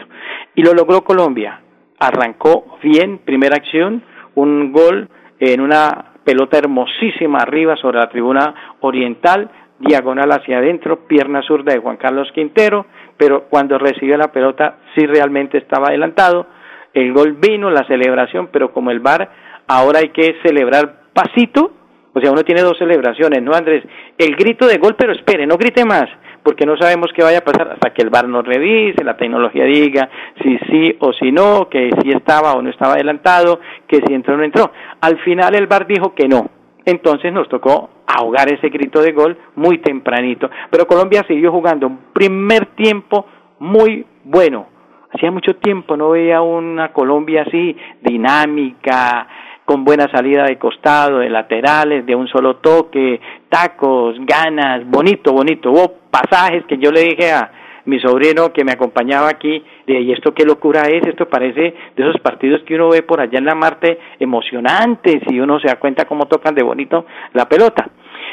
Y 0.55 0.63
lo 0.63 0.73
logró 0.73 1.03
Colombia. 1.03 1.61
Arrancó 1.99 2.79
bien, 2.83 3.19
primera 3.19 3.57
acción, 3.57 4.03
un 4.35 4.73
gol 4.73 5.09
en 5.41 5.61
una 5.61 6.13
pelota 6.25 6.59
hermosísima 6.59 7.39
arriba 7.39 7.77
sobre 7.77 7.99
la 7.99 8.09
tribuna 8.09 8.77
oriental, 8.81 9.51
diagonal 9.79 10.33
hacia 10.33 10.59
adentro, 10.59 11.07
pierna 11.07 11.43
zurda 11.43 11.73
de 11.73 11.81
Juan 11.81 11.97
Carlos 11.97 12.31
Quintero, 12.33 12.87
pero 13.17 13.45
cuando 13.49 13.79
recibió 13.79 14.17
la 14.17 14.33
pelota 14.33 14.79
sí 14.95 15.07
realmente 15.07 15.59
estaba 15.59 15.89
adelantado. 15.89 16.47
El 16.95 17.13
gol 17.13 17.35
vino, 17.35 17.71
la 17.71 17.87
celebración, 17.87 18.49
pero 18.53 18.73
como 18.73 18.91
el 18.91 19.01
VAR 19.01 19.29
ahora 19.67 19.99
hay 20.01 20.11
que 20.11 20.37
celebrar 20.43 21.03
pasito, 21.13 21.73
o 22.13 22.21
sea, 22.21 22.31
uno 22.31 22.45
tiene 22.45 22.63
dos 22.63 22.79
celebraciones, 22.79 23.43
¿no, 23.43 23.53
Andrés? 23.53 23.85
El 24.17 24.37
grito 24.37 24.67
de 24.67 24.79
gol, 24.79 24.95
pero 24.97 25.13
espere, 25.13 25.47
no 25.47 25.57
grite 25.57 25.85
más, 25.85 26.07
porque 26.45 26.65
no 26.65 26.77
sabemos 26.77 27.11
qué 27.15 27.25
vaya 27.25 27.39
a 27.39 27.45
pasar 27.45 27.73
hasta 27.73 27.93
que 27.93 28.03
el 28.03 28.11
VAR 28.11 28.29
nos 28.29 28.47
revise, 28.47 29.03
la 29.03 29.17
tecnología 29.17 29.65
diga 29.65 30.09
si 30.41 30.57
sí 30.71 30.97
o 31.01 31.13
si 31.13 31.33
no, 31.33 31.69
que 31.69 31.91
si 32.01 32.11
estaba 32.11 32.53
o 32.53 32.63
no 32.63 32.71
estaba 32.71 32.95
adelantado, 32.95 33.61
que 33.89 34.01
si 34.07 34.15
entró 34.15 34.35
o 34.35 34.37
no 34.37 34.45
entró. 34.45 34.71
Al 35.01 35.19
final 35.25 35.55
el 35.57 35.67
VAR 35.67 35.87
dijo 35.87 36.15
que 36.15 36.29
no. 36.29 36.49
Entonces 36.85 37.33
nos 37.33 37.49
tocó 37.49 37.91
ahogar 38.07 38.53
ese 38.53 38.69
grito 38.69 39.01
de 39.01 39.13
gol 39.13 39.37
muy 39.57 39.79
tempranito. 39.79 40.51
Pero 40.71 40.87
Colombia 40.87 41.25
siguió 41.27 41.51
jugando 41.51 41.87
un 41.87 41.99
primer 42.13 42.67
tiempo 42.77 43.27
muy 43.59 44.07
bueno. 44.25 44.67
Hacía 45.15 45.31
mucho 45.31 45.55
tiempo 45.57 45.97
no 45.97 46.11
veía 46.11 46.43
una 46.43 46.93
Colombia 46.93 47.45
así 47.47 47.77
dinámica, 48.03 49.29
con 49.65 49.85
buena 49.85 50.11
salida 50.11 50.45
de 50.45 50.59
costado, 50.59 51.19
de 51.19 51.31
laterales, 51.31 52.05
de 52.05 52.15
un 52.15 52.29
solo 52.29 52.57
toque, 52.57 53.21
tacos, 53.49 54.17
ganas, 54.27 54.85
bonito, 54.87 55.33
bonito. 55.33 55.71
Hubo 55.71 55.95
pasajes 56.11 56.65
que 56.67 56.79
yo 56.79 56.91
le 56.91 57.03
dije 57.03 57.33
a 57.33 57.51
mi 57.87 58.01
sobrino 58.01 58.53
que 58.53 58.65
me 58.65 58.73
acompañaba 58.73 59.29
aquí, 59.29 59.63
de, 59.87 60.01
¿y 60.01 60.13
esto 60.13 60.35
qué 60.35 60.45
locura 60.45 60.83
es? 60.83 61.07
Esto 61.07 61.29
parece 61.29 61.75
de 61.97 62.03
esos 62.03 62.21
partidos 62.21 62.63
que 62.65 62.75
uno 62.75 62.89
ve 62.89 63.03
por 63.03 63.21
allá 63.21 63.39
en 63.39 63.45
la 63.45 63.55
Marte 63.55 63.99
emocionantes 64.19 65.23
y 65.29 65.39
uno 65.39 65.61
se 65.61 65.69
da 65.69 65.77
cuenta 65.77 66.07
cómo 66.07 66.27
tocan 66.27 66.55
de 66.55 66.63
bonito 66.63 67.07
la 67.35 67.49
pelota. 67.49 67.89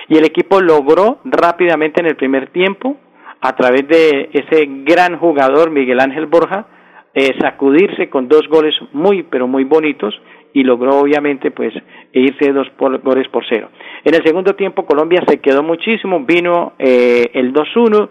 Y 0.07 0.17
el 0.17 0.25
equipo 0.25 0.59
logró 0.61 1.19
rápidamente 1.25 2.01
en 2.01 2.07
el 2.07 2.15
primer 2.15 2.49
tiempo, 2.49 2.97
a 3.41 3.55
través 3.55 3.87
de 3.87 4.29
ese 4.33 4.67
gran 4.85 5.17
jugador 5.17 5.71
Miguel 5.71 5.99
Ángel 5.99 6.27
Borja, 6.27 6.67
eh, 7.13 7.33
sacudirse 7.41 8.09
con 8.09 8.27
dos 8.27 8.47
goles 8.47 8.73
muy, 8.93 9.23
pero 9.23 9.47
muy 9.47 9.63
bonitos 9.63 10.13
y 10.53 10.63
logró 10.63 10.99
obviamente 10.99 11.51
pues 11.51 11.73
irse 12.13 12.51
dos 12.51 12.67
goles 12.77 13.27
por 13.29 13.43
cero. 13.49 13.69
En 14.03 14.13
el 14.13 14.23
segundo 14.23 14.55
tiempo 14.55 14.85
Colombia 14.85 15.23
se 15.27 15.39
quedó 15.39 15.63
muchísimo, 15.63 16.21
vino 16.21 16.73
eh, 16.79 17.31
el 17.33 17.53
2-1 17.53 18.09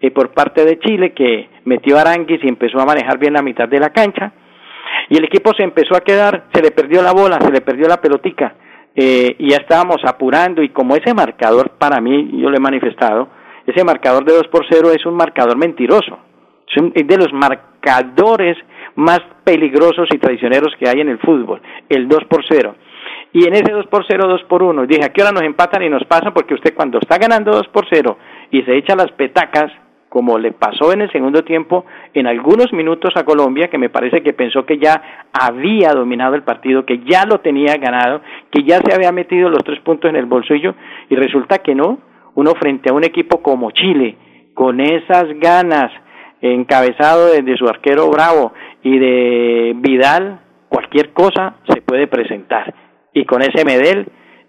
eh, 0.00 0.10
por 0.10 0.32
parte 0.32 0.64
de 0.64 0.78
Chile 0.78 1.12
que 1.12 1.48
metió 1.64 1.96
a 1.96 2.02
Aranguis 2.02 2.42
y 2.42 2.48
empezó 2.48 2.80
a 2.80 2.86
manejar 2.86 3.18
bien 3.18 3.34
la 3.34 3.42
mitad 3.42 3.68
de 3.68 3.78
la 3.78 3.90
cancha. 3.90 4.32
Y 5.08 5.16
el 5.16 5.24
equipo 5.24 5.52
se 5.54 5.62
empezó 5.62 5.96
a 5.96 6.00
quedar, 6.00 6.46
se 6.52 6.62
le 6.62 6.70
perdió 6.70 7.02
la 7.02 7.12
bola, 7.12 7.38
se 7.40 7.50
le 7.50 7.60
perdió 7.60 7.88
la 7.88 8.00
pelotica 8.00 8.54
eh, 8.94 9.34
y 9.38 9.50
ya 9.50 9.58
estábamos 9.58 9.98
apurando. 10.04 10.62
Y 10.62 10.70
como 10.70 10.96
ese 10.96 11.14
marcador 11.14 11.70
para 11.78 12.00
mí, 12.00 12.30
yo 12.40 12.50
lo 12.50 12.56
he 12.56 12.60
manifestado, 12.60 13.28
ese 13.66 13.84
marcador 13.84 14.24
de 14.24 14.34
2 14.34 14.48
por 14.48 14.64
0 14.68 14.90
es 14.92 15.04
un 15.06 15.14
marcador 15.14 15.56
mentiroso, 15.56 16.18
es 16.94 17.06
de 17.06 17.16
los 17.16 17.32
marcadores 17.32 18.56
más 18.94 19.20
peligrosos 19.44 20.08
y 20.12 20.18
traicioneros 20.18 20.74
que 20.78 20.88
hay 20.88 21.00
en 21.00 21.08
el 21.08 21.18
fútbol, 21.18 21.60
el 21.88 22.08
2 22.08 22.24
por 22.28 22.44
0. 22.48 22.74
Y 23.34 23.46
en 23.46 23.54
ese 23.54 23.72
2 23.72 23.86
por 23.86 24.04
0, 24.06 24.28
2 24.28 24.42
por 24.44 24.62
1, 24.62 24.86
dije, 24.86 25.04
¿a 25.04 25.08
qué 25.12 25.22
hora 25.22 25.32
nos 25.32 25.42
empatan 25.42 25.82
y 25.82 25.88
nos 25.88 26.04
pasan? 26.04 26.34
Porque 26.34 26.54
usted 26.54 26.74
cuando 26.74 26.98
está 26.98 27.16
ganando 27.16 27.52
2 27.52 27.68
por 27.68 27.86
0 27.90 28.18
y 28.50 28.62
se 28.62 28.76
echa 28.76 28.94
las 28.94 29.10
petacas, 29.12 29.72
como 30.10 30.38
le 30.38 30.52
pasó 30.52 30.92
en 30.92 31.00
el 31.00 31.10
segundo 31.10 31.42
tiempo, 31.42 31.86
en 32.12 32.26
algunos 32.26 32.70
minutos 32.74 33.14
a 33.16 33.24
Colombia, 33.24 33.68
que 33.68 33.78
me 33.78 33.88
parece 33.88 34.22
que 34.22 34.34
pensó 34.34 34.66
que 34.66 34.76
ya 34.76 35.28
había 35.32 35.94
dominado 35.94 36.34
el 36.34 36.42
partido, 36.42 36.84
que 36.84 36.98
ya 36.98 37.24
lo 37.24 37.40
tenía 37.40 37.76
ganado, 37.78 38.20
que 38.50 38.62
ya 38.62 38.80
se 38.84 38.94
había 38.94 39.10
metido 39.10 39.48
los 39.48 39.64
tres 39.64 39.80
puntos 39.80 40.10
en 40.10 40.16
el 40.16 40.26
bolsillo, 40.26 40.74
y 41.08 41.16
resulta 41.16 41.60
que 41.60 41.74
no, 41.74 41.98
uno 42.34 42.54
frente 42.54 42.90
a 42.90 42.94
un 42.94 43.04
equipo 43.04 43.42
como 43.42 43.70
Chile, 43.70 44.16
con 44.54 44.80
esas 44.80 45.24
ganas, 45.38 45.90
encabezado 46.40 47.32
desde 47.32 47.56
su 47.56 47.66
arquero 47.66 48.10
Bravo 48.10 48.52
y 48.82 48.98
de 48.98 49.72
Vidal, 49.76 50.40
cualquier 50.68 51.12
cosa 51.12 51.56
se 51.72 51.82
puede 51.82 52.06
presentar. 52.06 52.74
Y 53.14 53.24
con 53.24 53.42
ese 53.42 53.64
Medel, 53.64 54.06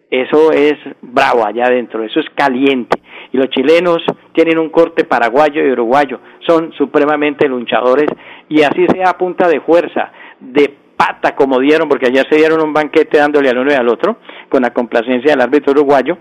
eso 0.10 0.52
es 0.52 0.76
bravo 1.02 1.46
allá 1.46 1.66
adentro, 1.66 2.04
eso 2.04 2.20
es 2.20 2.30
caliente. 2.36 3.02
Y 3.32 3.38
los 3.38 3.50
chilenos 3.50 3.98
tienen 4.34 4.60
un 4.60 4.70
corte 4.70 5.06
paraguayo 5.06 5.66
y 5.66 5.72
uruguayo, 5.72 6.20
son 6.46 6.72
supremamente 6.74 7.48
luchadores 7.48 8.08
y 8.48 8.62
así 8.62 8.86
sea 8.94 9.10
a 9.10 9.18
punta 9.18 9.48
de 9.48 9.60
fuerza, 9.62 10.12
de 10.40 10.74
pata 10.96 11.36
como 11.36 11.60
dieron, 11.60 11.90
porque 11.90 12.08
allá 12.08 12.24
se 12.30 12.38
dieron 12.38 12.62
un 12.62 12.74
banquete 12.74 13.18
dándole 13.18 13.50
al 13.50 13.58
uno 13.58 13.72
y 13.72 13.76
al 13.76 13.90
otro, 13.90 14.18
con 14.50 14.62
la 14.62 14.72
complacencia 14.72 15.32
del 15.32 15.42
árbitro 15.42 15.72
uruguayo, 15.72 16.18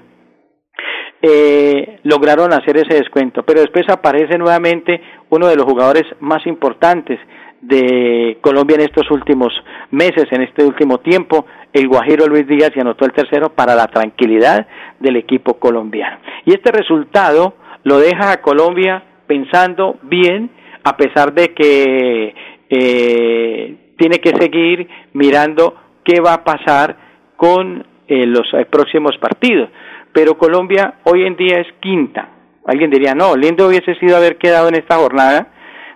eh, 1.23 2.01
lograron 2.03 2.53
hacer 2.53 2.77
ese 2.77 2.95
descuento. 2.95 3.45
Pero 3.45 3.61
después 3.61 3.89
aparece 3.89 4.37
nuevamente 4.37 5.01
uno 5.31 5.47
de 5.47 5.57
los 5.57 5.65
jugadores 5.65 6.05
más 6.21 6.45
importantes 6.47 7.19
de 7.61 8.39
Colombia 8.41 8.75
en 8.75 8.83
estos 8.83 9.09
últimos 9.11 9.53
meses, 9.93 10.27
en 10.33 10.43
este 10.43 10.65
último 10.65 10.99
tiempo, 10.99 11.47
el 11.73 11.87
Guajiro 11.87 12.27
Luis 12.27 12.47
Díaz 12.49 12.73
y 12.75 12.81
anotó 12.81 13.05
el 13.05 13.13
tercero 13.13 13.51
para 13.51 13.77
la 13.77 13.87
tranquilidad 13.87 14.67
del 14.99 15.17
equipo 15.17 15.55
colombiano. 15.55 16.19
Y 16.45 16.53
este 16.53 16.73
resultado 16.73 17.55
lo 17.85 17.99
deja 17.99 18.33
a 18.33 18.43
Colombia 18.43 19.05
pensando 19.29 19.99
bien, 20.03 20.51
a 20.83 20.97
pesar 20.97 21.33
de 21.33 21.55
que 21.55 22.35
eh, 22.69 23.77
tiene 23.97 24.19
que 24.19 24.31
seguir 24.31 24.89
mirando 25.13 25.77
qué 26.05 26.21
va 26.21 26.35
a 26.35 26.45
pasar 26.45 26.97
con 27.37 27.87
eh, 28.09 28.27
los 28.27 28.53
eh, 28.55 28.67
próximos 28.69 29.17
partidos 29.19 29.71
pero 30.13 30.37
Colombia 30.37 30.95
hoy 31.05 31.25
en 31.25 31.37
día 31.37 31.61
es 31.61 31.67
quinta. 31.81 32.29
Alguien 32.67 32.91
diría, 32.91 33.15
no, 33.15 33.35
lindo 33.37 33.67
hubiese 33.67 33.95
sido 33.97 34.17
haber 34.17 34.37
quedado 34.37 34.69
en 34.69 34.77
esta 34.77 34.97
jornada 34.97 35.49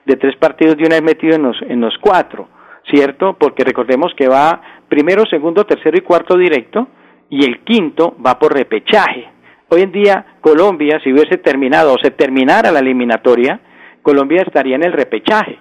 de 0.05 0.17
tres 0.17 0.37
partidos 0.37 0.77
de 0.77 0.85
una 0.85 0.97
vez 0.97 1.03
metido 1.03 1.37
en 1.37 1.43
los, 1.43 1.57
en 1.63 1.81
los 1.81 1.95
cuatro, 2.01 2.49
¿cierto? 2.91 3.37
Porque 3.39 3.65
recordemos 3.65 4.13
que 4.17 4.29
va 4.29 4.61
primero, 4.89 5.25
segundo, 5.27 5.65
tercero 5.65 5.97
y 5.97 6.03
cuarto 6.03 6.37
directo, 6.37 6.89
y 7.29 7.45
el 7.45 7.65
quinto 7.65 8.17
va 8.25 8.39
por 8.39 8.55
repechaje. 8.55 9.29
Hoy 9.69 9.83
en 9.83 9.93
día 9.93 10.39
Colombia, 10.41 11.01
si 11.03 11.13
hubiese 11.13 11.39
terminado 11.39 11.93
o 11.93 11.99
se 12.01 12.13
terminara 12.13 12.71
la 12.71 12.79
eliminatoria, 12.79 13.61
Colombia 14.03 14.43
estaría 14.47 14.77
en 14.77 14.85
el 14.85 14.93
repechaje 14.93 15.59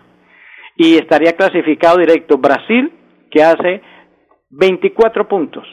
y 0.76 0.96
estaría 0.96 1.34
clasificado 1.34 1.98
directo 1.98 2.38
Brasil, 2.38 2.92
que 3.32 3.42
hace 3.42 3.82
24 4.52 5.28
puntos. 5.28 5.66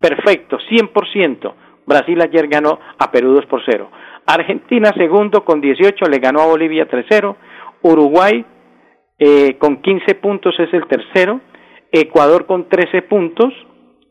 Perfecto, 0.00 0.58
100%. 0.58 1.54
Brasil 1.86 2.20
ayer 2.20 2.48
ganó 2.48 2.78
a 2.98 3.10
Perú 3.10 3.32
2 3.32 3.46
por 3.46 3.62
0. 3.64 3.90
Argentina 4.26 4.92
segundo 4.96 5.44
con 5.44 5.60
18 5.60 6.06
le 6.06 6.18
ganó 6.18 6.40
a 6.40 6.46
Bolivia 6.46 6.88
3-0. 6.88 7.36
Uruguay 7.82 8.44
eh, 9.18 9.56
con 9.58 9.82
15 9.82 10.14
puntos 10.16 10.54
es 10.58 10.72
el 10.72 10.86
tercero. 10.86 11.40
Ecuador 11.92 12.46
con 12.46 12.68
13 12.68 13.02
puntos, 13.02 13.52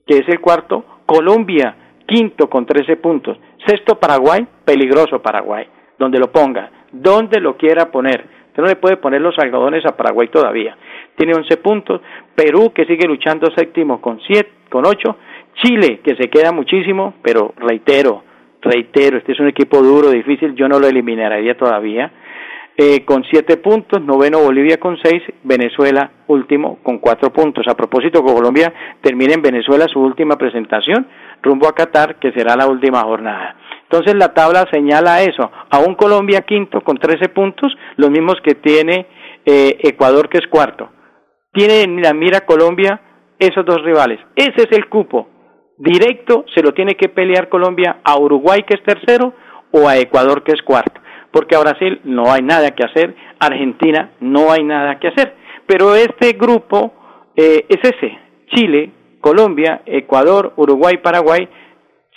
que 0.07 0.19
es 0.19 0.29
el 0.29 0.39
cuarto. 0.39 0.85
Colombia 1.05 1.75
quinto 2.07 2.49
con 2.49 2.65
13 2.65 2.97
puntos. 2.97 3.37
Sexto 3.65 3.99
Paraguay, 3.99 4.45
peligroso 4.65 5.21
Paraguay, 5.21 5.67
donde 5.97 6.19
lo 6.19 6.31
ponga, 6.31 6.71
donde 6.91 7.39
lo 7.39 7.57
quiera 7.57 7.91
poner. 7.91 8.25
Usted 8.47 8.61
no 8.61 8.69
le 8.69 8.75
puede 8.75 8.97
poner 8.97 9.19
los 9.19 9.37
algodones 9.39 9.83
a 9.85 9.97
Paraguay 9.97 10.27
todavía. 10.27 10.77
Tiene 11.15 11.33
11 11.33 11.57
puntos. 11.57 12.01
Perú 12.35 12.71
que 12.73 12.85
sigue 12.85 13.07
luchando 13.07 13.49
séptimo 13.55 13.99
con 13.99 14.19
7, 14.21 14.49
con 14.69 14.85
8 14.85 15.17
Chile, 15.61 16.01
que 16.03 16.15
se 16.15 16.29
queda 16.29 16.51
muchísimo, 16.51 17.15
pero 17.21 17.53
reitero, 17.57 18.23
reitero, 18.61 19.17
este 19.17 19.33
es 19.33 19.39
un 19.39 19.47
equipo 19.47 19.81
duro, 19.81 20.09
difícil, 20.09 20.55
yo 20.55 20.67
no 20.67 20.79
lo 20.79 20.87
eliminaría 20.87 21.57
todavía. 21.57 22.11
Eh, 22.75 23.05
con 23.05 23.23
siete 23.25 23.57
puntos, 23.57 24.01
noveno 24.01 24.39
Bolivia 24.39 24.77
con 24.79 24.97
seis, 24.97 25.21
Venezuela 25.43 26.09
último 26.27 26.79
con 26.81 26.97
cuatro 26.97 27.31
puntos. 27.31 27.67
A 27.67 27.75
propósito, 27.75 28.23
Colombia 28.23 28.73
termina 28.99 29.35
en 29.35 29.43
Venezuela 29.43 29.85
su 29.87 29.99
última 29.99 30.37
presentación 30.37 31.07
rumbo 31.43 31.67
a 31.67 31.75
Qatar, 31.75 32.15
que 32.15 32.31
será 32.31 32.55
la 32.55 32.65
última 32.65 33.01
jornada. 33.01 33.55
Entonces 33.83 34.15
la 34.15 34.33
tabla 34.33 34.65
señala 34.71 35.21
eso, 35.21 35.51
a 35.69 35.79
un 35.79 35.93
Colombia 35.93 36.41
quinto 36.41 36.81
con 36.81 36.97
trece 36.97 37.29
puntos, 37.29 37.71
los 37.97 38.09
mismos 38.09 38.37
que 38.43 38.55
tiene 38.55 39.05
eh, 39.45 39.77
Ecuador 39.83 40.27
que 40.29 40.39
es 40.39 40.47
cuarto. 40.47 40.89
Tiene 41.51 41.83
en 41.83 42.01
la 42.01 42.13
mira 42.15 42.41
Colombia 42.41 42.99
esos 43.37 43.63
dos 43.65 43.83
rivales. 43.83 44.19
Ese 44.35 44.63
es 44.63 44.71
el 44.71 44.89
cupo 44.89 45.27
directo 45.83 46.45
se 46.55 46.61
lo 46.61 46.73
tiene 46.73 46.95
que 46.95 47.09
pelear 47.09 47.49
Colombia 47.49 47.97
a 48.03 48.17
Uruguay 48.17 48.63
que 48.63 48.75
es 48.75 48.83
tercero 48.83 49.33
o 49.71 49.87
a 49.87 49.97
Ecuador 49.97 50.43
que 50.43 50.53
es 50.53 50.61
cuarto, 50.61 51.01
porque 51.31 51.55
a 51.55 51.59
Brasil 51.59 51.99
no 52.05 52.31
hay 52.31 52.41
nada 52.41 52.71
que 52.71 52.85
hacer, 52.85 53.13
Argentina 53.39 54.11
no 54.21 54.51
hay 54.51 54.63
nada 54.63 54.97
que 54.99 55.09
hacer, 55.09 55.35
pero 55.67 55.95
este 55.95 56.33
grupo 56.33 56.93
eh, 57.35 57.65
es 57.67 57.79
ese, 57.83 58.17
Chile, 58.47 58.91
Colombia, 59.19 59.81
Ecuador, 59.85 60.53
Uruguay, 60.55 60.97
Paraguay, 60.97 61.47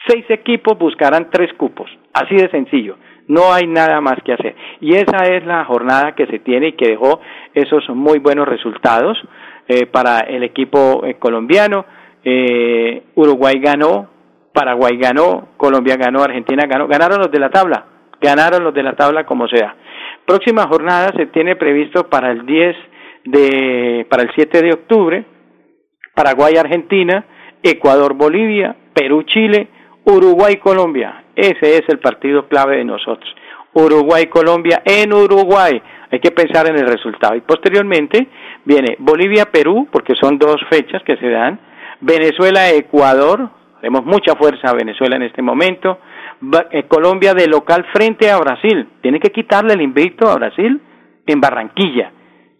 seis 0.07 0.25
equipos 0.29 0.79
buscarán 0.79 1.31
tres 1.31 1.53
cupos, 1.55 1.91
así 2.13 2.37
de 2.37 2.49
sencillo, 2.51 2.99
no 3.27 3.53
hay 3.53 3.67
nada 3.67 4.01
más 4.01 4.19
que 4.25 4.35
hacer. 4.35 4.55
Y 4.81 4.95
esa 4.95 5.25
es 5.25 5.45
la 5.45 5.65
jornada 5.65 6.15
que 6.15 6.27
se 6.27 6.39
tiene 6.39 6.69
y 6.69 6.73
que 6.75 6.91
dejó 6.91 7.21
esos 7.55 7.89
muy 7.89 8.21
buenos 8.21 8.47
resultados 8.47 9.19
eh, 9.67 9.87
para 9.87 10.21
el 10.21 10.45
equipo 10.45 11.05
eh, 11.05 11.15
colombiano 11.15 11.85
eh, 12.29 13.05
Uruguay 13.15 13.61
ganó, 13.61 14.11
Paraguay 14.53 14.97
ganó, 14.97 15.51
Colombia 15.57 15.97
ganó, 15.97 16.25
Argentina 16.25 16.67
ganó, 16.67 16.89
ganaron 16.89 17.21
los 17.21 17.31
de 17.31 17.39
la 17.39 17.51
tabla, 17.51 17.87
ganaron 18.21 18.65
los 18.65 18.75
de 18.75 18.83
la 18.83 18.95
tabla 18.97 19.25
como 19.25 19.47
sea. 19.47 19.77
Próxima 20.27 20.67
jornada 20.67 21.13
se 21.17 21.27
tiene 21.27 21.55
previsto 21.55 22.11
para 22.11 22.33
el 22.33 22.45
10 22.45 22.77
de, 23.27 24.07
para 24.11 24.25
el 24.25 24.31
7 24.35 24.61
de 24.61 24.73
octubre, 24.73 25.25
Paraguay, 26.17 26.57
Argentina, 26.57 27.25
Ecuador, 27.63 28.15
Bolivia, 28.15 28.75
Perú, 28.93 29.23
Chile, 29.23 29.69
Uruguay, 30.05 30.57
Colombia. 30.57 31.23
Ese 31.37 31.77
es 31.77 31.83
el 31.89 32.01
partido 32.01 32.49
clave 32.49 32.79
de 32.79 32.85
nosotros. 32.85 33.33
Uruguay-Colombia 33.73 34.83
en 34.85 35.13
Uruguay. 35.13 35.81
Hay 36.11 36.19
que 36.19 36.33
pensar 36.33 36.69
en 36.69 36.77
el 36.77 36.89
resultado. 36.89 37.37
Y 37.37 37.43
posteriormente 37.43 38.27
viene 38.65 38.97
Bolivia-Perú, 38.99 39.87
porque 39.93 40.15
son 40.17 40.39
dos 40.39 40.57
fechas 40.69 41.05
que 41.05 41.17
se 41.19 41.29
dan. 41.29 41.61
Venezuela-Ecuador, 42.01 43.51
tenemos 43.81 44.05
mucha 44.05 44.35
fuerza 44.35 44.71
a 44.71 44.75
Venezuela 44.75 45.17
en 45.17 45.23
este 45.23 45.43
momento. 45.43 45.99
Eh, 46.71 46.85
Colombia 46.89 47.35
de 47.35 47.47
local 47.47 47.87
frente 47.93 48.31
a 48.31 48.39
Brasil. 48.39 48.89
Tiene 49.01 49.21
que 49.21 49.31
quitarle 49.31 49.75
el 49.75 49.83
invicto 49.83 50.29
a 50.29 50.35
Brasil 50.35 50.81
en 51.27 51.41
Barranquilla. 51.41 52.13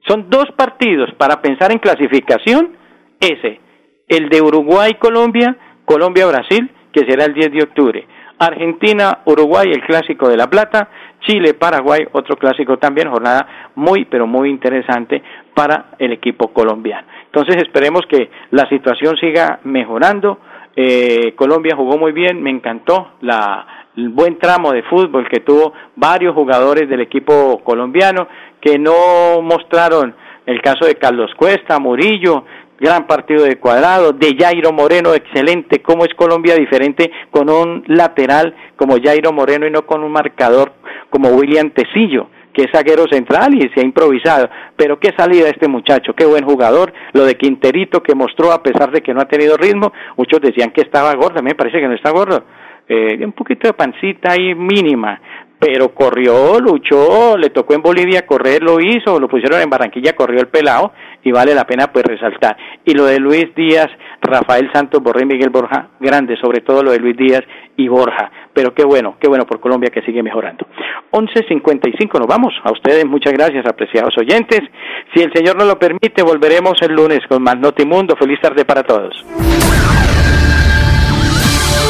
Son 0.07 0.31
dos 0.31 0.47
partidos 0.57 1.11
para 1.19 1.41
pensar 1.43 1.73
en 1.73 1.79
clasificación. 1.79 2.77
Ese, 3.21 3.61
el 4.09 4.29
de 4.29 4.41
Uruguay-Colombia, 4.41 5.57
Colombia-Brasil, 5.85 6.71
que 6.93 7.01
será 7.09 7.25
el 7.25 7.35
10 7.35 7.53
de 7.53 7.63
octubre. 7.63 8.07
Argentina, 8.39 9.21
Uruguay, 9.25 9.69
el 9.73 9.83
clásico 9.83 10.29
de 10.29 10.37
La 10.37 10.49
Plata, 10.49 10.91
Chile, 11.21 11.55
Paraguay, 11.55 12.07
otro 12.13 12.37
clásico 12.37 12.79
también, 12.79 13.11
jornada 13.11 13.71
muy, 13.75 14.05
pero 14.05 14.27
muy 14.27 14.51
interesante 14.51 15.23
para 15.55 15.93
el 15.99 16.13
equipo 16.13 16.53
colombiano. 16.53 17.07
Entonces 17.37 17.65
esperemos 17.65 18.01
que 18.09 18.31
la 18.51 18.67
situación 18.71 19.15
siga 19.19 19.61
mejorando. 19.65 20.39
Eh, 20.75 21.35
Colombia 21.37 21.77
jugó 21.77 21.99
muy 21.99 22.13
bien, 22.13 22.43
me 22.43 22.49
encantó 22.49 23.11
la, 23.21 23.85
el 23.95 24.09
buen 24.09 24.39
tramo 24.39 24.73
de 24.73 24.83
fútbol 24.85 25.29
que 25.29 25.41
tuvo 25.41 25.75
varios 25.97 26.35
jugadores 26.35 26.89
del 26.89 27.03
equipo 27.03 27.61
colombiano 27.63 28.27
que 28.59 28.79
no 28.79 29.43
mostraron 29.43 30.15
el 30.47 30.63
caso 30.63 30.87
de 30.87 30.95
Carlos 30.95 31.31
Cuesta, 31.37 31.79
Murillo, 31.79 32.45
gran 32.81 33.07
partido 33.07 33.45
de 33.45 33.57
cuadrado, 33.57 34.13
de 34.13 34.35
Jairo 34.35 34.73
Moreno, 34.73 35.13
excelente, 35.13 35.83
cómo 35.83 36.07
es 36.07 36.15
Colombia 36.15 36.55
diferente 36.55 37.11
con 37.31 37.51
un 37.51 37.85
lateral 37.89 38.57
como 38.77 38.97
Jairo 38.99 39.35
Moreno 39.35 39.67
y 39.67 39.71
no 39.71 39.85
con 39.85 40.03
un 40.03 40.13
marcador 40.13 40.73
como 41.11 41.29
William 41.29 41.69
Tecillo 41.69 42.31
que 42.57 42.63
es 42.63 42.71
zaguero 42.73 43.05
central 43.11 43.55
y 43.55 43.69
se 43.75 43.81
ha 43.81 43.85
improvisado. 43.85 44.49
Pero 44.77 44.99
qué 44.99 45.11
salida 45.17 45.49
este 45.49 45.69
muchacho, 45.69 46.15
qué 46.15 46.25
buen 46.25 46.45
jugador. 46.45 46.93
Lo 47.13 47.27
de 47.27 47.35
Quinterito 47.35 48.03
que 48.03 48.15
mostró 48.15 48.51
a 48.51 48.63
pesar 48.63 48.91
de 48.91 49.03
que 49.03 49.13
no 49.13 49.21
ha 49.21 49.29
tenido 49.29 49.59
ritmo, 49.59 49.93
muchos 50.17 50.41
decían 50.41 50.71
que 50.71 50.81
estaba 50.81 51.15
gordo, 51.15 51.39
a 51.39 51.43
mí 51.43 51.51
me 51.51 51.55
parece 51.55 51.79
que 51.79 51.87
no 51.87 51.95
está 51.95 52.11
gordo. 52.11 52.45
Eh, 52.89 53.19
un 53.23 53.33
poquito 53.33 53.69
de 53.69 53.75
pancita 53.75 54.33
ahí 54.33 54.55
mínima, 54.55 55.21
pero 55.59 55.95
corrió, 55.95 56.59
luchó, 56.61 57.37
le 57.39 57.51
tocó 57.51 57.75
en 57.75 57.83
Bolivia 57.83 58.27
correr, 58.27 58.63
lo 58.63 58.81
hizo, 58.81 59.19
lo 59.19 59.29
pusieron 59.29 59.61
en 59.61 59.71
Barranquilla, 59.71 60.15
corrió 60.15 60.41
el 60.41 60.49
pelado 60.49 60.93
y 61.23 61.33
vale 61.33 61.55
la 61.55 61.65
pena 61.65 61.93
pues 61.93 62.05
resaltar. 62.05 62.57
Y 62.85 62.93
lo 62.93 63.07
de 63.07 63.19
Luis 63.19 63.55
Díaz, 63.55 63.89
Rafael 64.21 64.71
Santos 64.73 65.03
Borré 65.03 65.23
y 65.23 65.27
Miguel 65.27 65.51
Borja, 65.51 65.89
grande, 65.99 66.37
sobre 66.37 66.61
todo 66.61 66.83
lo 66.83 66.93
de 66.93 66.99
Luis 66.99 67.17
Díaz 67.17 67.43
y 67.77 67.89
Borja. 67.89 68.31
Pero 68.53 68.75
qué 68.75 68.85
bueno, 68.85 69.17
qué 69.21 69.29
bueno 69.29 69.45
por 69.47 69.61
Colombia 69.61 69.91
que 69.91 70.03
sigue 70.03 70.23
mejorando. 70.23 70.67
11.55, 71.11 72.19
nos 72.19 72.27
vamos. 72.27 72.55
A 72.63 72.73
ustedes 72.73 73.07
muchas 73.07 73.33
gracias, 73.33 73.67
apreciados 73.67 74.17
oyentes. 74.19 74.61
Si 75.15 75.23
el 75.23 75.33
Señor 75.33 75.57
nos 75.57 75.67
lo 75.67 75.79
permite, 75.79 76.23
volveremos 76.23 76.75
el 76.83 76.93
lunes 76.93 77.21
con 77.29 77.43
más 77.43 77.59
Notimundo. 77.59 78.15
Feliz 78.17 78.41
tarde 78.41 78.65
para 78.65 78.83
todos. 78.83 79.25